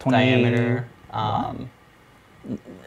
[0.00, 0.88] 20 diameter.
[1.12, 1.70] Um,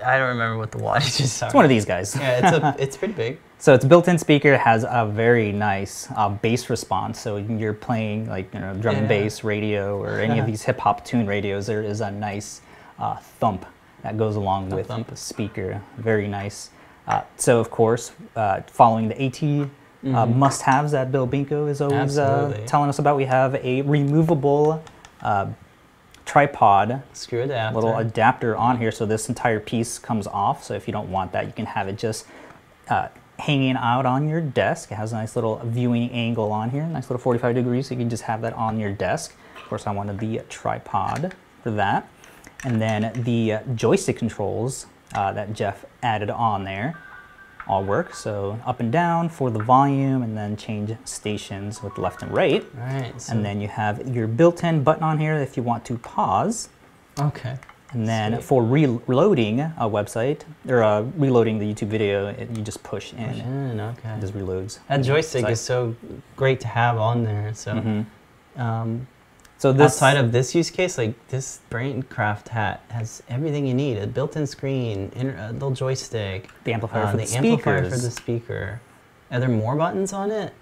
[0.06, 1.45] I don't remember what the wattages are.
[1.45, 2.15] It's one of these guys.
[2.15, 3.39] Yeah, it's a, it's pretty big.
[3.60, 7.19] So its built-in speaker has a very nice uh, bass response.
[7.19, 10.62] So when you're playing like you know drum and bass radio or any of these
[10.62, 12.62] hip hop tune radios, there is a nice
[13.00, 13.65] uh, thump
[14.08, 15.82] that goes along with the speaker.
[15.98, 16.70] Very nice.
[17.08, 19.70] Uh, so of course, uh, following the AT
[20.15, 22.58] uh, must-haves that Bill Binko is always uh.
[22.65, 24.82] Telling us about, we have a removable
[25.22, 25.48] uh,
[26.24, 27.76] tripod Screw adapter.
[27.76, 31.32] little adapter on here so this entire piece comes off so if you don't want
[31.32, 32.26] that you can have it just
[32.89, 33.08] uh,
[33.39, 37.06] hanging out on your desk it has a nice little viewing angle on here nice
[37.10, 39.91] little 45 degrees so you can just have that on your desk of course i
[39.91, 42.10] wanted the tripod for that
[42.63, 46.98] and then the uh, joystick controls uh, that jeff added on there
[47.67, 52.22] all work so up and down for the volume and then change stations with left
[52.24, 53.13] and right Right.
[53.22, 56.70] So, and then you have your built-in button on here if you want to pause
[57.20, 57.58] okay.
[57.91, 58.43] and then Sweet.
[58.43, 63.12] for re- reloading a website or uh, reloading the YouTube video, it, you just push
[63.13, 63.20] in.
[63.20, 64.10] Mm, okay.
[64.15, 64.80] It just reloads.
[64.88, 65.93] That joystick is so
[66.38, 67.54] great to have on there.
[67.54, 68.06] So, Mhm.
[68.62, 69.08] um,
[69.58, 73.98] So this outside of this use case, like this Braincraft hat has everything you need:
[73.98, 77.98] a built-in screen, inter- a little joystick, the amplifier uh, for the, the, amplifier for
[77.98, 78.82] the speaker.
[79.32, 80.54] Are there more buttons on it,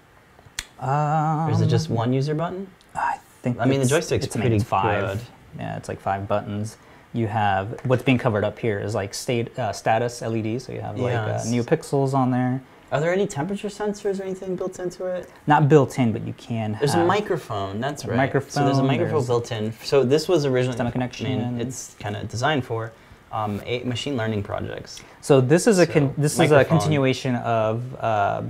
[0.80, 2.68] um, or is it just one user button?
[2.94, 3.60] I think.
[3.60, 5.18] I mean, the joystick's it's, pretty five.
[5.18, 5.26] good.
[5.58, 6.78] Yeah, it's like five buttons.
[7.12, 10.62] You have what's being covered up here is like state uh, status LED.
[10.62, 12.62] So you have like uh, NeoPixels on there.
[12.92, 15.28] Are there any temperature sensors or anything built into it?
[15.46, 16.76] Not built in, but you can.
[16.78, 17.80] There's a microphone.
[17.80, 18.32] That's A right.
[18.48, 19.72] So there's a microphone, microphone there's- built in.
[19.82, 20.78] So this was originally.
[20.80, 21.60] I connection.
[21.60, 22.92] it's kind of designed for
[23.32, 25.02] um, a machine learning projects.
[25.20, 28.42] So this is a So, this is a continuation of uh,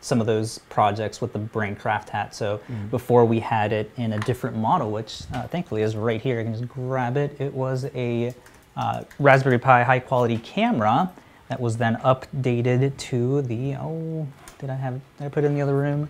[0.00, 2.34] some of those projects with the Braincraft hat.
[2.34, 2.90] So Mm.
[2.90, 6.40] before we had it in a different model, which uh, thankfully is right here.
[6.40, 7.40] I can just grab it.
[7.40, 8.34] It was a
[8.76, 11.10] uh, Raspberry Pi high quality camera
[11.48, 14.26] That was then updated to the oh,
[14.58, 16.08] did I have did I put it in the other room?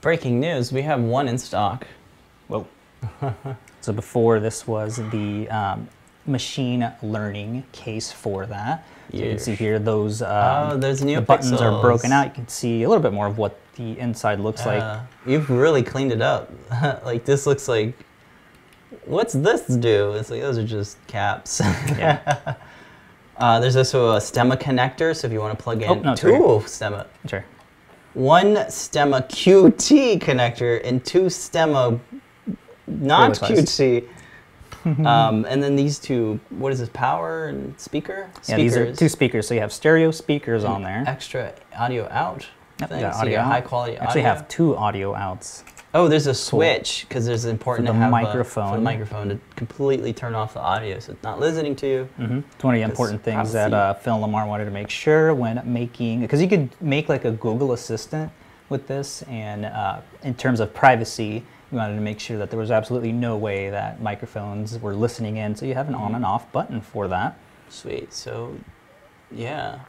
[0.00, 1.86] Breaking news: We have one in stock.
[2.48, 2.66] Whoa.
[3.80, 5.88] so before this was the um,
[6.26, 8.86] machine learning case for that.
[9.10, 10.28] So you can see here those um,
[10.72, 12.26] Oh, there's the buttons are broken out.
[12.26, 14.82] You can see a little bit more of what the inside looks like.
[14.82, 16.50] Uh, you've really cleaned it up.
[17.04, 17.94] like this looks like.
[19.04, 20.12] What's this do?
[20.12, 21.60] It's like those are just caps.
[21.60, 22.54] Yeah.
[23.40, 26.14] uh, there's also a Stemma connector, so if you want to plug in Oh, no,
[26.14, 27.44] two right Stemma, Sure.
[28.14, 31.98] one Stemma QT connector and two Stemma
[32.86, 34.06] not QT.
[35.04, 36.88] um, and then these two, what is this?
[36.92, 38.30] Power and speaker?
[38.48, 39.46] Yeah, these are two speakers.
[39.46, 41.04] So you have stereo speakers and on there.
[41.06, 42.46] Extra audio out.
[42.80, 44.04] Yep, you got so you audio high quality audio.
[44.04, 45.64] Actually have two audio outs.
[45.92, 48.72] Oh, there's a switch because there's important For to the have a- for microphone.
[48.74, 52.04] the microphone to completely turn off the audio, so it's not listening to you.
[52.16, 55.34] hmm It's one of the important things that uh, Phil Limor wanted to make sure
[55.34, 58.30] when making, because you could make like a Google Assistant
[58.68, 62.58] with this, and uh, in terms of privacy, we wanted to make sure that there
[62.60, 65.56] was absolutely no way that microphones were listening in.
[65.56, 66.16] So you have an on Mhm.
[66.16, 67.36] and off button for that.
[67.68, 68.12] Sweet.
[68.14, 68.54] So,
[69.32, 69.80] yeah.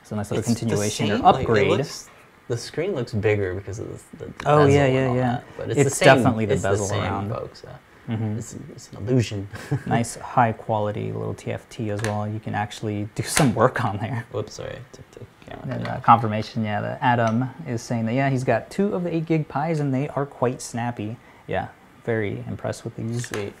[0.00, 1.68] It's a nice little It's continuation or same, like, it upgrade.
[1.68, 2.08] looks-
[2.52, 3.88] the screen looks bigger because of
[4.18, 5.20] the, the, the Oh, yeah, yeah, yeah.
[5.22, 7.30] that, But it's, It's the same, definitely the bezel same, around.
[7.30, 7.64] folks.
[7.64, 7.70] Uh,
[8.10, 8.36] Mhm.
[8.36, 9.48] it's, it's an illusion.
[9.86, 12.28] nice high quality little TFT as well.
[12.28, 14.26] You can actually do some work on there.
[14.32, 14.76] Whoops, sorry.
[14.92, 15.76] Took the camera.
[15.76, 19.14] And uh, confirmation, yeah, that Adam is saying that, yeah, he's got two of the
[19.16, 21.16] 8 gig pies and they are quite snappy.
[21.46, 21.68] Yeah,
[22.04, 23.28] very impressed with these.
[23.28, 23.54] Sweet.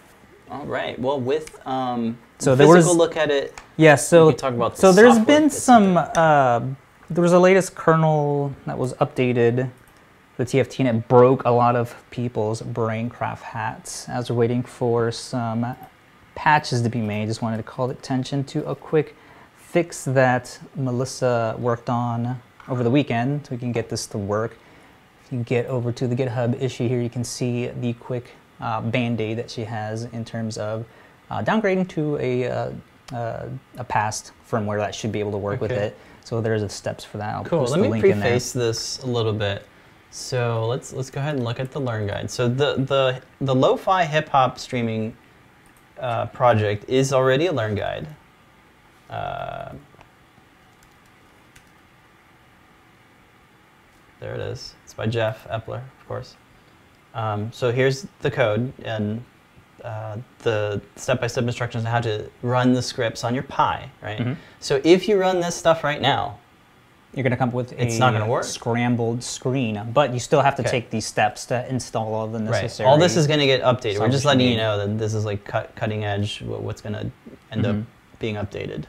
[0.50, 0.98] All right.
[0.98, 4.74] Well, with um, So a there was- physical look at it, Yeah, so talk about
[4.74, 5.96] the so there's software been some.
[5.96, 6.60] Uh,
[7.10, 9.70] there was a latest kernel that was updated,
[10.36, 14.08] the TFT, and it broke a lot of people's Braincraft hats.
[14.08, 15.76] As we're waiting for some
[16.34, 19.16] patches to be made, just wanted to call attention to a quick
[19.56, 24.56] fix that Melissa worked on over the weekend, so we can get this to work.
[25.24, 28.80] If you get over to the GitHub issue here, you can see the quick uh,
[28.80, 30.86] band-aid that she has in terms of
[31.30, 32.70] uh, downgrading to a, uh,
[33.12, 35.96] uh, a past firmware that should be able to work with it.
[36.24, 37.34] So there's the steps for that.
[37.34, 37.60] I'll Cool.
[37.60, 38.20] post Let the me link in there.
[38.30, 39.66] preface this a little bit.
[40.10, 42.30] So let's let's go ahead and look at the Learn Guide.
[42.30, 45.16] So the the the lo-fi hip hop streaming
[45.98, 48.06] uh, project is already a Learn Guide.
[49.10, 49.72] Uh,
[54.20, 54.74] there it is.
[54.84, 56.36] It's by Jeff Epler, of course.
[57.14, 59.22] Um, so here's the code and
[59.84, 64.18] uh, the step-by-step instructions on how to run the scripts on your Pi, right?
[64.18, 64.36] Mhm.
[64.60, 66.38] So if you run this stuff right now,
[67.14, 68.42] You're going to come up with It's a not gonna work.
[68.44, 70.70] scrambled screen, but you still have to Okay.
[70.70, 72.62] take these steps to install all the Right.
[72.62, 72.88] necessary.
[72.88, 73.98] All this is going to get updated.
[74.00, 76.40] We're just letting you know that this is like cut, cutting edge.
[76.40, 77.10] What's going to
[77.50, 77.84] end up Mhm.
[78.18, 78.84] being updated,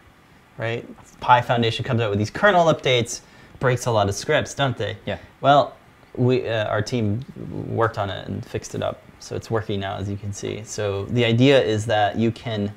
[0.58, 0.86] right?
[1.20, 3.20] Pi Foundation comes out with these kernel updates,
[3.60, 4.96] breaks a lot of scripts, don't they?
[5.06, 5.18] Yeah.
[5.42, 5.74] Well,
[6.16, 7.24] we uh, our team
[7.68, 10.64] worked on it and fixed it up, so it's working now, as you can see.
[10.64, 12.74] So the idea is that you can,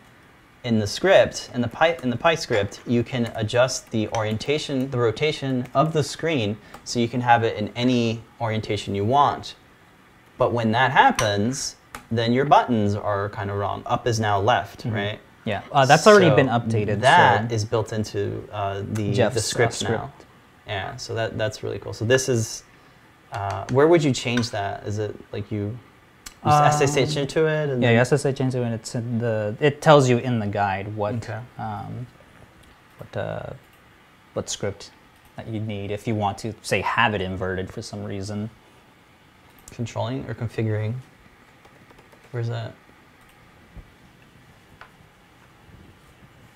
[0.64, 4.90] in the script, in the Pi in the Pi script, you can adjust the orientation,
[4.90, 9.54] the rotation of the screen, so you can have it in any orientation you want.
[10.38, 11.76] But when that happens,
[12.10, 13.82] then your buttons are kind of wrong.
[13.86, 14.94] Up is now left, Mhm.
[14.94, 15.18] right?
[15.44, 17.00] Yeah, uh, that's already been updated.
[17.00, 20.12] That so is built into uh, the Jeff's, the uh, scripts now.
[20.66, 21.92] Yeah, so that that's really cool.
[21.92, 22.64] So this is
[23.36, 24.84] uh, where would you change that?
[24.86, 25.78] Is it like you,
[26.44, 27.68] you Um, SSH into it?
[27.68, 28.72] And Yeah, SSH into it.
[28.72, 29.54] It's in the.
[29.60, 31.40] It tells you in the guide what Okay.
[31.58, 32.06] um,
[32.98, 33.50] what uh,
[34.32, 34.90] what script
[35.36, 38.48] that you need if you want to say have it inverted for some reason.
[39.70, 40.94] Controlling or configuring?
[42.30, 42.72] Where's that?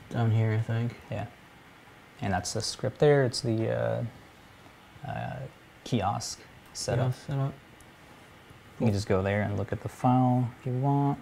[0.08, 0.94] Down here, I think.
[1.10, 1.26] Yeah,
[2.22, 3.24] and that's the script there.
[3.24, 4.04] It's the uh,
[5.06, 5.36] uh,
[5.84, 6.38] kiosk
[6.72, 7.08] setup.
[7.08, 7.54] Yeah, setup.
[8.78, 11.18] You can just go there and look at the file if you want.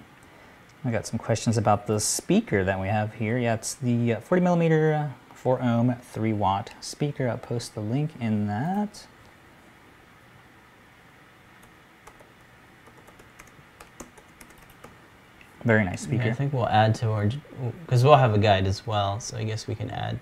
[0.84, 3.36] I got some questions about the speaker that we have here.
[3.36, 7.28] Yeah, it's the uh, 40 millimeter, uh, 4 ohm, 3 watt speaker.
[7.28, 9.06] I'll post the link in that.
[15.64, 16.30] Very nice Yeah, speaker.
[16.30, 17.28] I think we'll add to our
[17.84, 19.18] because we'll have a guide as well.
[19.18, 20.20] So I guess we can add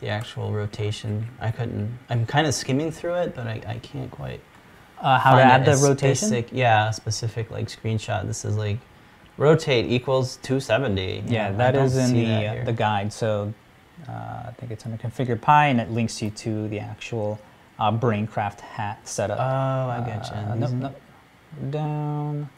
[0.00, 1.28] the actual rotation.
[1.40, 1.98] I couldn't.
[2.08, 4.40] I'm kind of skimming through it, but I, I can't quite.
[5.00, 6.28] Uh, how to add the rotation?
[6.28, 8.26] Specific, yeah, specific like screenshot.
[8.26, 8.78] This is like
[9.36, 11.24] rotate equals 270.
[11.26, 13.12] Yeah, I that in the uh, the guide.
[13.12, 13.52] So
[14.08, 17.40] uh, I think it's under configure Pi, and it links you to the actual
[17.78, 19.38] uh, Braincraft hat setup.
[19.38, 20.36] Oh, I get you.
[20.36, 21.00] Uh, nope, nope.
[21.70, 22.48] Down.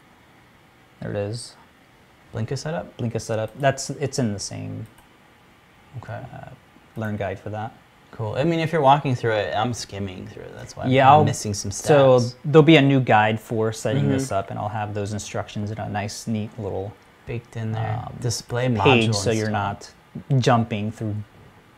[1.01, 1.55] There it is.
[2.33, 2.97] Blinka setup.
[2.97, 3.57] Blinka setup.
[3.59, 4.87] That's it's in the same
[5.97, 6.21] Okay.
[6.97, 7.73] Learn guide for that.
[8.11, 8.33] Cool.
[8.35, 10.55] I mean, if you're walking through it, I'm skimming through it.
[10.55, 11.87] That's why I'm Yeah, I'll- missing some steps.
[11.87, 14.09] So there'll be a new guide for setting Mhm.
[14.11, 16.93] this up, and I'll have those instructions in a nice, neat little
[17.27, 17.99] baked in there.
[18.05, 18.83] um, Display module.
[18.83, 19.51] page, so you're install.
[19.63, 19.91] not
[20.41, 21.15] jumping through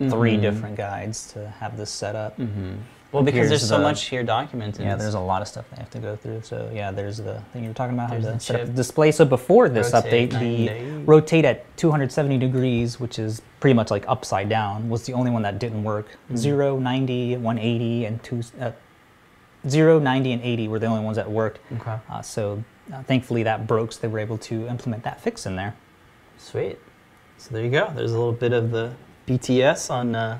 [0.09, 0.41] three Mhm.
[0.41, 2.37] different guides to have this set up.
[2.37, 2.77] Mhm.
[3.11, 4.85] Well, because there's Here's so much here documented.
[4.85, 6.41] Yeah, there's a lot of stuff they have to go through.
[6.43, 8.73] So yeah, there's the thing you were talking about, how to the set up the
[8.73, 9.11] display.
[9.11, 11.03] So before this Rotate update, the 90.
[11.05, 15.41] rotate at 270 degrees, which is pretty much like upside down, was the only one
[15.41, 16.07] that didn't work.
[16.31, 16.37] Mhm.
[16.37, 18.71] 0, 90, 180, and two, uh,
[19.67, 21.59] 0, 90, and 80 were the only ones that worked.
[21.81, 21.95] Okay.
[22.11, 25.55] Uh, so uh, thankfully that broke, so they were able to implement that fix in
[25.55, 25.75] there.
[26.37, 26.77] Sweet.
[27.37, 27.91] So there you go.
[27.95, 28.91] There's a little bit of the
[29.25, 30.39] BTS on uh,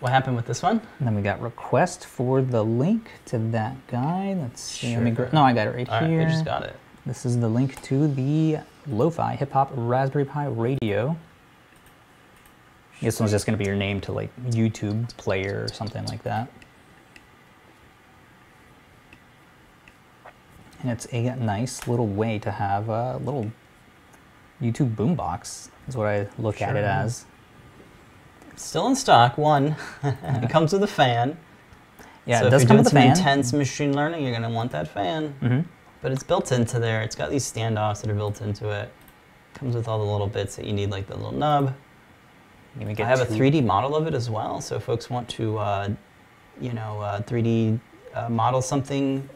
[0.00, 0.80] what happened with this one.
[0.98, 4.34] And then we got request for the link to that guy.
[4.38, 4.94] Let's see.
[4.94, 5.26] Let me Sure.
[5.26, 6.18] gra- no, I got it right All right, here.
[6.20, 6.76] we just got it.
[7.06, 11.16] This is the link to the Lo-Fi Hip Hop Raspberry Pi Radio.
[13.00, 16.22] This one's just going to be your name to like YouTube player or something like
[16.24, 16.48] that.
[20.80, 23.50] And it's a nice little way to have a little
[24.62, 27.24] YouTube boombox, is what I look at it as.
[28.58, 29.38] Still in stock.
[29.38, 29.76] One.
[30.02, 31.38] it comes with a fan.
[32.26, 33.32] Yeah, so it does if come you're with doing a some fan.
[33.32, 35.30] intense machine learning, you're gonna want that fan.
[35.40, 35.60] hmm
[36.02, 37.02] But it's built into there.
[37.02, 38.92] It's got these standoffs that are built into it.
[39.54, 41.74] Comes with all the little bits that you need, like the little nub.
[42.78, 44.60] I have a 3D model of it as well.
[44.60, 45.88] So if folks want to, uh,
[46.60, 47.80] you know, uh, 3D
[48.14, 49.28] uh, model something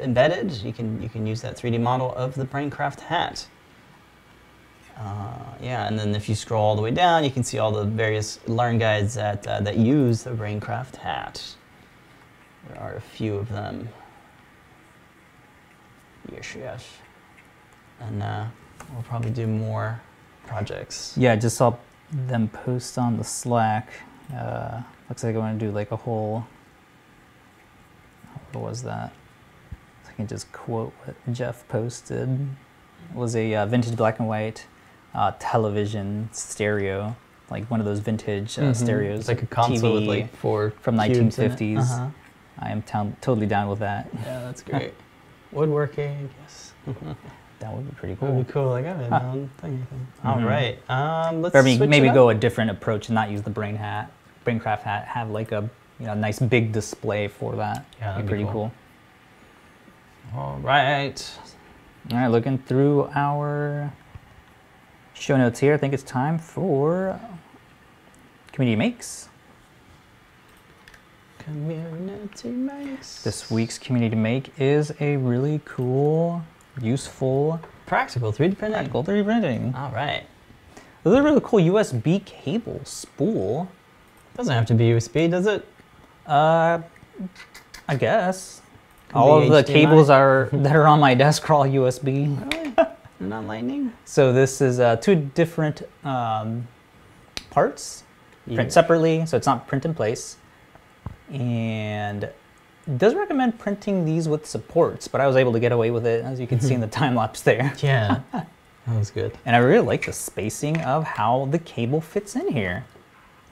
[0.00, 3.46] embedded, you can you can use that 3D model of the Braincraft hat.
[5.00, 5.32] Uh,
[5.62, 7.84] yeah, and then if you scroll all the way down, you can see all the
[7.84, 11.42] various learn guides that uh, that use the Braincraft hat.
[12.68, 13.88] There are a few of them.
[16.30, 16.86] Yes, yes.
[18.00, 18.44] And uh,
[18.92, 20.00] we'll probably do more
[20.46, 21.14] projects.
[21.16, 21.76] Yeah, I just saw
[22.10, 23.88] them post on the Slack.
[24.34, 26.44] Uh, looks like I want to do like a whole.
[28.52, 29.12] What was that?
[30.06, 32.28] I can just quote what Jeff posted.
[32.28, 34.66] It was a uh, vintage black and white
[35.14, 37.16] uh, television stereo,
[37.50, 38.76] like one of those vintage uh, Mhm.
[38.76, 39.18] stereos.
[39.20, 41.58] It's like a console with TV like four from cubes in it.
[41.58, 41.78] 1950s.
[41.78, 42.06] Uh-huh.
[42.58, 44.08] I am town totally down with that.
[44.14, 44.94] Yeah, that's great.
[45.52, 46.72] Woodworking, yes.
[47.60, 48.28] That would be pretty cool.
[48.28, 48.70] That would be cool.
[48.70, 49.08] Like I got it.
[49.10, 49.16] Huh.
[49.16, 49.86] Um, thing.
[50.24, 50.46] All Mhm.
[50.46, 50.78] right.
[50.90, 54.10] Um, let's Or maybe, maybe go a different approach and not use the brain hat,
[54.46, 55.04] Braincraft hat.
[55.08, 57.84] Have like a you know nice big display for that.
[58.00, 58.72] Yeah, that'd be pretty cool.
[60.32, 60.40] cool.
[60.40, 61.30] All right.
[62.10, 63.92] All right, looking through our
[65.20, 67.20] show notes here, I think it's time for
[68.52, 69.28] community makes.
[71.38, 76.42] Community makes This week's community make is a really cool,
[76.80, 78.72] useful, practical 3D printing.
[78.72, 79.74] practical 3D printing.
[79.74, 80.24] All right.
[81.04, 83.68] This is a really cool USB cable spool.
[84.36, 85.66] Doesn't have to be USB, does it?
[86.26, 86.80] Uh,
[87.88, 88.62] I guess.
[89.08, 89.74] Could all of the HDMI.
[89.74, 92.59] cables are that are on my desk are all USB.
[93.20, 93.92] Not lightning?
[94.06, 96.66] So this is uh, two different um,
[97.50, 98.04] parts.
[98.46, 98.56] Yeah.
[98.56, 100.36] print separately, so it's not print in place.
[101.30, 105.90] And it does recommend printing these with supports, but I was able to get away
[105.90, 107.72] with it, as you can see in the time lapse there.
[107.82, 108.20] Yeah.
[108.32, 108.46] that
[108.86, 109.36] was good.
[109.44, 112.86] And I really like the spacing of how the cable fits in here.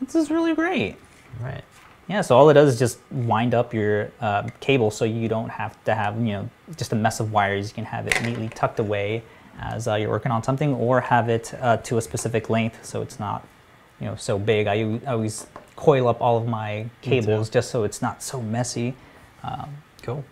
[0.01, 0.97] This is really great.
[1.41, 1.63] Right.
[2.09, 5.51] Yeah, so all it does is just wind up your uh, cable so you don't
[5.51, 7.69] have to have, you know, just a mess of wires.
[7.69, 9.23] You can have it neatly tucked away
[9.59, 13.03] as uh, you're working on something or have it uh, to a specific length so
[13.03, 13.47] it's not,
[14.01, 14.67] you know, so big.
[14.67, 15.47] I always
[15.77, 18.95] coil up all of my cables just so it's not so messy.
[19.43, 19.71] Um,
[20.03, 20.25] Cool.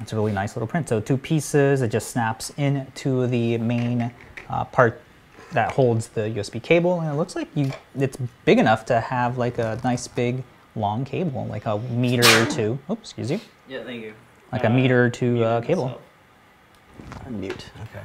[0.00, 0.88] it's a really nice little print.
[0.88, 4.12] So two pieces, it just snaps into the main
[4.48, 5.00] uh, part
[5.52, 8.16] that holds the USB cable, and it looks like you it's
[8.46, 10.42] big enough to have like a nice big
[10.74, 12.78] long cable, like a meter or two.
[12.90, 14.14] Oops, excuse you, Yeah, thank you.
[14.50, 16.00] like a meter or two uh, cable.
[17.26, 17.64] Unmute.
[17.82, 18.00] Okay.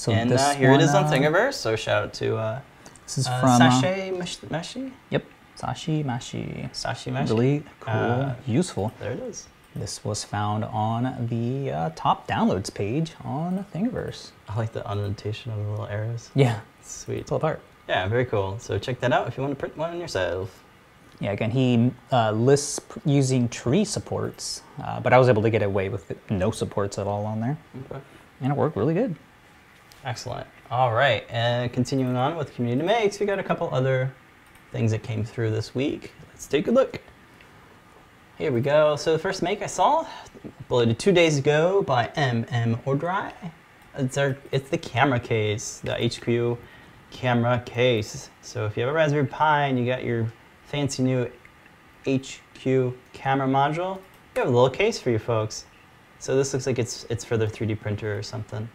[0.00, 1.52] So and this uh, here it is on uh, Thingiverse.
[1.52, 2.60] So shout out to uh,
[3.04, 4.10] This is uh, from uh, Sashay
[4.48, 4.92] Meshi.
[5.10, 5.24] yep,
[5.58, 6.70] Sashi Mashi.
[6.72, 7.28] Sashi Meshi.
[7.28, 8.92] Really cool, Uh, useful.
[8.98, 9.46] There it is.
[9.76, 14.30] This was found on the uh, top downloads page on Thingiverse.
[14.48, 16.30] I like the annotation of the little arrows.
[16.34, 17.26] Yeah, Sweet.
[17.26, 17.60] pull apart.
[17.86, 18.58] Yeah, very cool.
[18.58, 20.64] So check that out if you want to print one yourself.
[21.20, 25.62] Yeah, again, he uh, lists using tree supports, uh, but I was able to get
[25.62, 28.00] away with it, no supports at all on there, Okay.
[28.40, 29.14] and it worked really good.
[30.04, 30.46] Excellent.
[30.70, 34.12] All right, and continuing on with community makes, we got a couple other
[34.72, 36.12] things that came through this week.
[36.28, 37.00] Let's take a look.
[38.38, 38.96] Here we go.
[38.96, 40.06] So the first make I saw,
[40.64, 43.32] uploaded two days ago by MM Ordry.
[43.96, 46.58] It's our, it's the camera case, the HQ
[47.10, 48.30] camera case.
[48.40, 50.32] So if you have a Raspberry Pi and you got your
[50.64, 51.30] fancy new
[52.08, 53.96] HQ camera module,
[54.34, 55.66] you have a little case for you folks.
[56.20, 58.68] So this looks like it's it's for their 3D printer or something.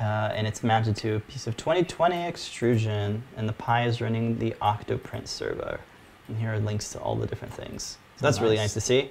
[0.00, 4.38] Uh, and it's mounted to a piece of 2020 extrusion, and the Pi is running
[4.38, 5.80] the Octoprint server.
[6.28, 7.96] And here are links to all the different things.
[8.16, 8.64] So that's really Nice.
[8.64, 9.10] nice to see.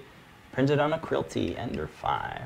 [0.52, 2.42] Printed on a Creality Ender 5.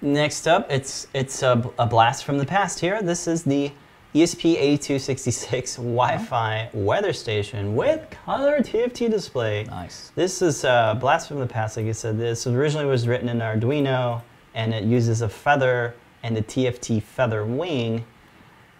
[0.00, 3.00] Next up, it's it's a, a blast from the past here.
[3.02, 3.72] This is the
[4.16, 9.64] E ESP8266 Wi-Fi weather station with color TFT display.
[9.64, 10.12] Nice.
[10.14, 12.18] This is a blast from the past, like I said.
[12.18, 14.22] This originally was written in Arduino,
[14.54, 18.04] and it uses a feather and the TFT feather wing.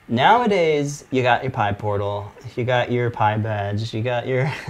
[0.08, 2.26] Nowadays, you got your PyPortal,
[2.56, 4.52] you got your PyBadge, you got your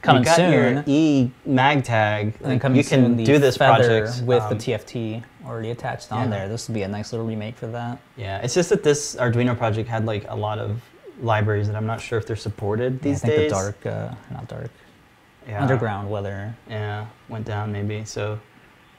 [0.00, 0.52] Coming you got soon.
[0.52, 2.40] your E MagTag.
[2.42, 6.38] And Like, you can do this project with um, the TFT already attached on yeah.
[6.38, 6.48] there.
[6.48, 7.98] This would be a nice little remake for that.
[8.16, 10.80] Yeah, it's just that this Arduino project had like a lot of
[11.20, 13.50] libraries that I'm not sure if they're supported these I think days.
[13.50, 14.70] the dark, uh, not dark,
[15.48, 15.60] Yeah.
[15.62, 16.54] underground weather.
[16.70, 18.04] Yeah, went down maybe.
[18.04, 18.38] So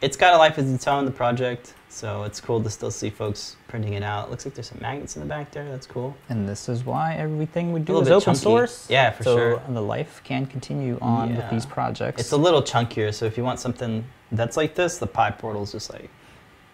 [0.02, 1.74] it's got a life of its own, the project.
[1.92, 4.30] So it's cool to still see folks printing it out.
[4.30, 5.68] looks like there's some magnets in the back there.
[5.70, 6.16] That's cool.
[6.30, 8.40] And this is why everything we do is open chunky.
[8.40, 8.88] source.
[8.90, 9.62] Yeah, for so sure.
[9.68, 12.22] the life can continue on with these projects.
[12.22, 13.14] It's a little chunkier.
[13.14, 16.10] So if you want something that's like this, the PyPortal is just like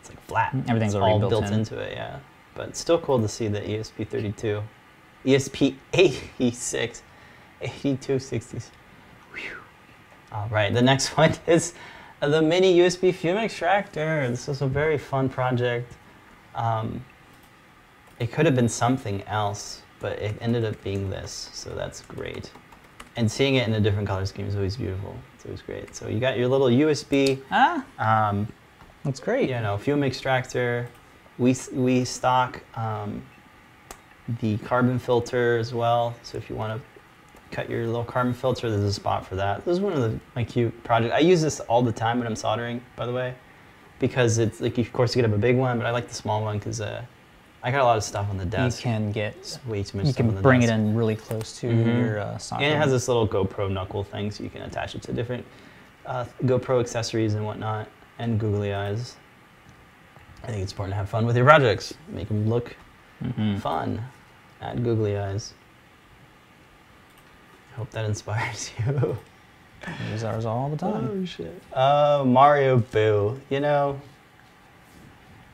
[0.02, 0.52] it's like flat.
[0.54, 1.54] Mm, everything's It's all built built in.
[1.54, 1.94] into it.
[1.94, 2.20] Yeah,
[2.54, 4.62] but it's still cool to see the E ESP32,
[5.26, 7.02] ESP86,
[7.62, 8.70] 8260s.
[9.34, 9.42] Whew.
[10.34, 11.74] All right, the next one is
[12.28, 14.28] the mini USB fume extractor.
[14.30, 15.94] This was a very fun project.
[16.54, 17.04] Um,
[18.20, 22.52] it could have been something else, but it ended up being this, so that's great.
[23.18, 25.16] And seeing it in a different color scheme is always beautiful.
[25.36, 25.96] It's always great.
[25.96, 28.48] So you got your little USB, ah, um,
[29.04, 29.50] that's great.
[29.50, 30.90] you know, fume extractor.
[31.38, 33.22] We we stock um,
[34.42, 36.16] the carbon filter as well.
[36.24, 36.95] So if you want to
[37.52, 39.64] cut your little carbon filter, there's a spot for that.
[39.66, 41.14] This is one of the, my cute projects.
[41.14, 43.34] I use this all the time when I'm soldering, by the way,
[44.00, 46.14] because it's like, of course, you could have a big one, but I like the
[46.16, 47.04] small one because uh,
[47.64, 48.80] I got a lot of stuff on the desk.
[48.80, 50.72] you can get, It's way too much you stuff on can bring desk.
[50.72, 52.00] it in really close to Mhm.
[52.00, 52.66] your uh, socket.
[52.66, 55.46] And it has this little GoPro knuckle thing, so you can attach it to different
[56.06, 57.88] uh, GoPro accessories and whatnot,
[58.20, 59.16] and googly eyes.
[60.44, 61.94] I think it's important to have fun with your projects.
[62.10, 62.76] Make them look
[63.24, 63.60] Mhm.
[63.60, 64.04] fun.
[64.62, 65.54] Add googly eyes.
[67.76, 69.18] I hope that inspires you.
[70.12, 71.10] Use ours all the time.
[71.22, 71.62] oh shit.
[71.74, 73.40] Uh, Mario Boo.
[73.50, 74.00] You know,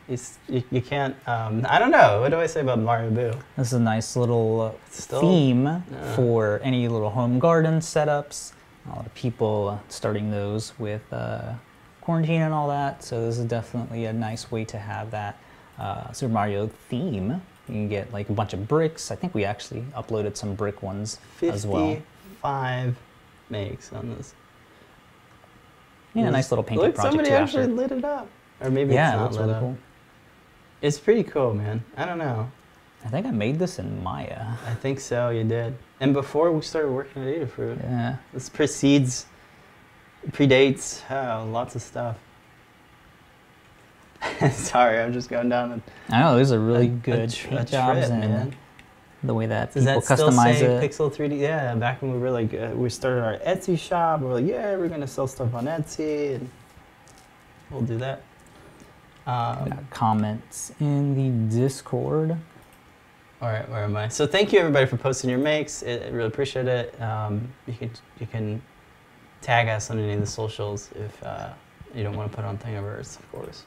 [0.08, 1.16] it's, you, you can't.
[1.28, 2.22] Um, I don't know.
[2.22, 3.34] What do I say about Mario Boo?
[3.58, 6.16] This is a nice little uh, Still- theme Yeah.
[6.16, 8.54] for any little home garden setups.
[8.86, 11.54] A lot of people uh, starting those with uh,
[12.02, 13.04] quarantine and all that.
[13.04, 15.38] So this is definitely a nice way to have that
[15.80, 17.42] uh, Super Mario theme.
[17.68, 19.12] You can get like a bunch of bricks.
[19.12, 21.98] I think we actually uploaded some brick ones as well.
[22.42, 22.96] 55
[23.50, 24.34] makes on this.
[26.14, 27.74] Yeah, a nice little painting Look, project somebody too actually after.
[27.76, 28.28] lit it up.
[28.60, 29.60] Or maybe Yeah, it's not lit really up.
[29.62, 29.78] cool.
[30.82, 31.84] It's pretty cool, man.
[31.96, 32.50] I don't know.
[33.06, 34.56] I think I made this in Maya.
[34.68, 35.76] I think so, you did.
[36.00, 38.18] And before we started working at Adafruit, Yeah.
[38.34, 39.26] this precedes,
[40.32, 42.18] predates oh, lots of stuff.
[44.52, 45.72] Sorry, I'm just going down
[46.10, 48.56] a, I know these are really a- a good tr- a jobs trip, man.
[49.24, 50.82] The way that Does people that still customize it.
[50.82, 51.40] Pixel 3D?
[51.40, 54.46] Yeah, back when we were like, uh, we started our Etsy shop, we are like,
[54.46, 56.50] yeah, we're gonna sell stuff on Etsy, and
[57.70, 58.24] we'll do that.
[59.28, 62.36] Um, comments in the Discord.
[63.42, 64.08] All right, where am I?
[64.08, 65.84] So thank you everybody for posting your makes.
[65.84, 67.00] I I really appreciate it.
[67.02, 68.62] Um, you can you can
[69.42, 71.50] tag us on any of the socials if uh,
[71.96, 73.64] you don't want to put on Thingiverse, of course.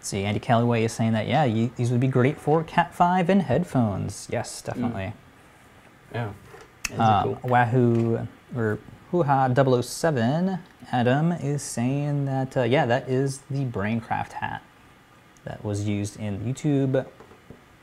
[0.00, 3.28] See, Andy Calloway is saying that, yeah, you, these would be great for Cat 5
[3.28, 4.28] and headphones.
[4.30, 5.12] Yes, definitely.
[6.14, 6.30] Yeah.
[6.98, 7.50] Um, cool.
[7.50, 8.26] Wahoo,
[8.56, 8.78] or
[9.10, 10.58] Hoo-Ha 007,
[10.90, 14.62] Adam is saying that, uh, yeah, that is the Braincraft hat
[15.44, 17.06] that was used in YouTube,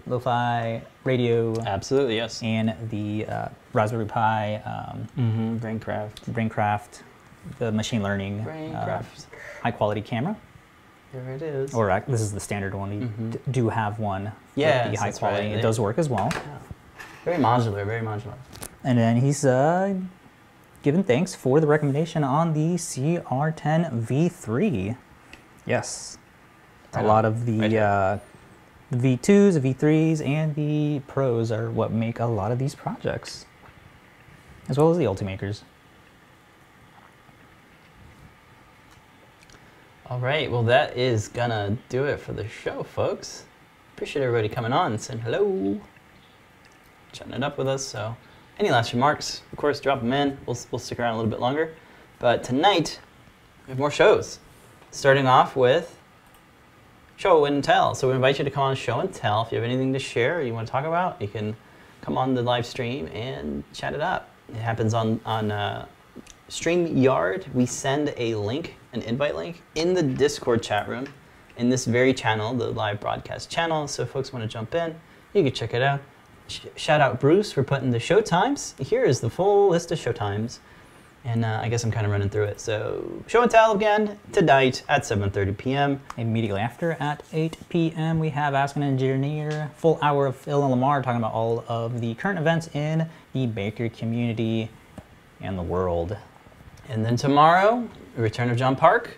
[0.07, 2.41] Lo-Fi, radio, Absolutely, yes.
[2.41, 5.57] and the uh, Raspberry Pi um, Mm-hmm.
[5.57, 6.31] Braincraft.
[6.31, 7.01] Braincraft,
[7.59, 9.03] the machine learning uh,
[9.61, 10.35] high quality camera.
[11.25, 11.73] There it is.
[11.73, 12.91] Or this is the standard one.
[12.91, 13.31] You Mhm.
[13.31, 14.31] d- do have one.
[14.55, 15.47] Yeah, the high quality.
[15.47, 15.57] right.
[15.57, 16.29] It does work as well.
[16.31, 16.41] Yeah.
[17.25, 18.33] Very modular, very modular.
[18.83, 19.95] And then he's uh,
[20.83, 24.95] given thanks for the recommendation on the CR10 V3.
[25.65, 26.17] Yes,
[26.93, 27.83] a lot of the Right here.
[27.83, 28.19] uh,
[28.95, 33.45] V2s, the V3s, and the Pros are what make a lot of these projects,
[34.69, 35.63] as well as the Ultimakers.
[40.09, 43.43] All right, well that is gonna do it for the show, folks.
[43.93, 45.81] Appreciate everybody coming on and saying hello.
[47.11, 47.85] chatting it up with us.
[47.85, 48.15] So,
[48.57, 49.41] any last remarks?
[49.51, 50.37] Of course, drop them in.
[50.45, 51.75] We'll, we'll stick around a little bit longer.
[52.19, 53.01] But tonight,
[53.65, 54.39] we have more shows.
[54.91, 55.99] Starting off with
[57.17, 57.93] Show and Tell.
[57.93, 59.41] So, we invite you to come on Show and Tell.
[59.41, 61.53] If you have anything to share or you want to talk about, you can
[61.99, 64.29] come on the live stream and chat it up.
[64.47, 65.85] It happens on, on uh,
[66.49, 67.53] StreamYard.
[67.53, 71.07] We send a link, an invite link, in the Discord chat room
[71.57, 73.87] in this very channel, the live broadcast channel.
[73.87, 74.95] So if folks want to jump in,
[75.33, 76.01] you can check it out.
[76.47, 78.75] Sh- shout out Bruce for putting the show times.
[78.79, 80.59] Here is the full list of show times.
[81.25, 82.61] And uh, I guess I'm kind of running through it.
[82.61, 86.01] So show and tell again tonight at 7:30 p.m.
[86.15, 90.73] Immediately after, at 8 p.m., we have Ask an Engineer, full hour of Phil and
[90.73, 94.69] Limor talking about all of the current events in the baker community
[95.41, 96.15] and the world.
[96.89, 99.17] And then tomorrow, return of John Park.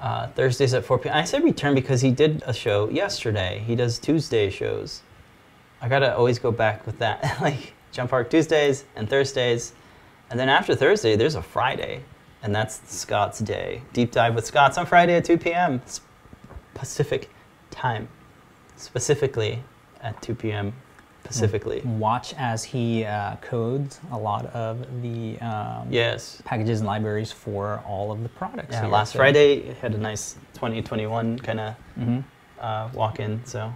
[0.00, 1.16] Uh, Thursdays at 4 p.m.
[1.16, 3.64] I said return because he did a show yesterday.
[3.66, 5.02] He does Tuesday shows.
[5.80, 7.38] I gotta always go back with that.
[7.40, 9.72] like John Park Tuesdays and Thursdays.
[10.30, 12.04] And then after Thursday, there's a Friday.
[12.42, 13.82] And that's Scott's Day.
[13.92, 15.82] Deep dive with Scott's on Friday at 2 p.m.
[16.74, 17.28] Pacific
[17.70, 18.08] time.
[18.76, 19.64] Specifically
[20.00, 20.72] at 2 p.m.
[21.28, 21.82] Pacifically.
[21.82, 26.40] Watch as he uh, codes a lot of the um, Yes.
[26.44, 28.72] packages and libraries for all of the products.
[28.72, 28.90] Yeah, here.
[28.90, 32.24] last So- Friday had a nice 2021 kind of Mhm.
[32.60, 33.44] uh, walk in.
[33.44, 33.72] So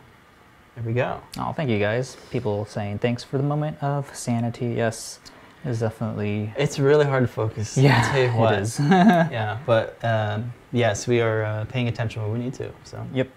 [0.74, 1.20] there we go.
[1.38, 2.16] Oh, thank you guys.
[2.30, 4.68] People saying thanks for the moment of sanity.
[4.68, 5.20] Yes,
[5.64, 6.52] It's definitely.
[6.56, 7.76] It's really hard to focus.
[7.76, 8.54] Yeah, I'll tell you what.
[8.54, 8.80] it is.
[8.80, 12.70] yeah, but um, yes, we are uh, paying attention where we need to.
[12.84, 13.28] So yep,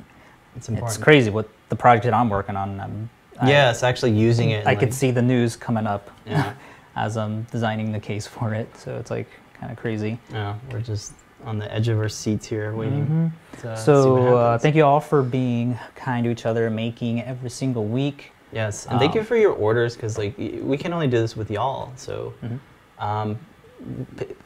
[0.55, 0.95] it's important.
[0.95, 3.09] it's crazy what the project that I'm working on.
[3.39, 4.65] Um, I- Yes, actually using it.
[4.65, 6.53] I and, could see the news coming up Yeah.
[6.95, 8.75] as I'm designing the case for it.
[8.77, 10.17] So it's like kind of crazy.
[10.31, 11.13] Yeah, we're just
[11.45, 13.61] on the edge of our seats here, waiting Mhm.
[13.61, 17.85] to So uh, thank you all for being kind to each other, making every single
[17.85, 18.31] week.
[18.51, 21.35] Yes, and thank you Um, for your orders because like we can only do this
[21.35, 21.91] with y'all.
[21.97, 22.59] So Mhm.
[23.03, 23.37] um,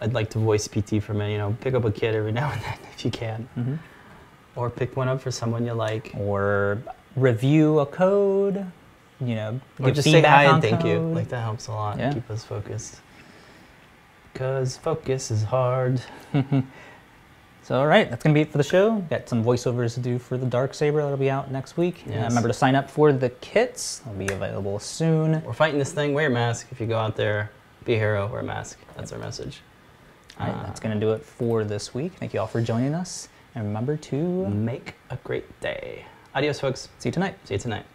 [0.02, 1.32] I'd like to voice PT for a minute.
[1.34, 3.78] You know, pick up a kid every now and then if you can, Mhm.
[4.56, 6.80] or pick one up for someone you like, Or
[7.16, 8.66] review a code.
[9.22, 11.00] You know, or just say hi and thank you.
[11.00, 11.98] Like that helps a lot.
[12.00, 12.14] Yeah.
[12.14, 13.02] Keep us focused.
[14.34, 16.02] Because focus is hard.
[17.62, 18.96] So, all right, that's going to be it for the show.
[19.12, 22.02] Got some voiceovers to do for the Dark Saber that'll be out next week.
[22.06, 22.30] And Yes.
[22.32, 24.00] remember to sign up for the kits.
[24.00, 25.44] They'll be available soon.
[25.46, 26.16] We're fighting this thing.
[26.16, 26.66] Wear a mask.
[26.72, 27.52] If you go out there,
[27.86, 28.26] be a hero.
[28.26, 28.80] Wear a mask.
[28.98, 29.62] That's our message.
[30.40, 32.14] All right, Uh, that's going to do it for this week.
[32.14, 33.30] Thank you all for joining us.
[33.54, 34.16] And remember to
[34.48, 36.06] Make a great day.
[36.34, 36.90] Adios, folks.
[36.98, 37.36] see you tonight.
[37.44, 37.86] See you tonight.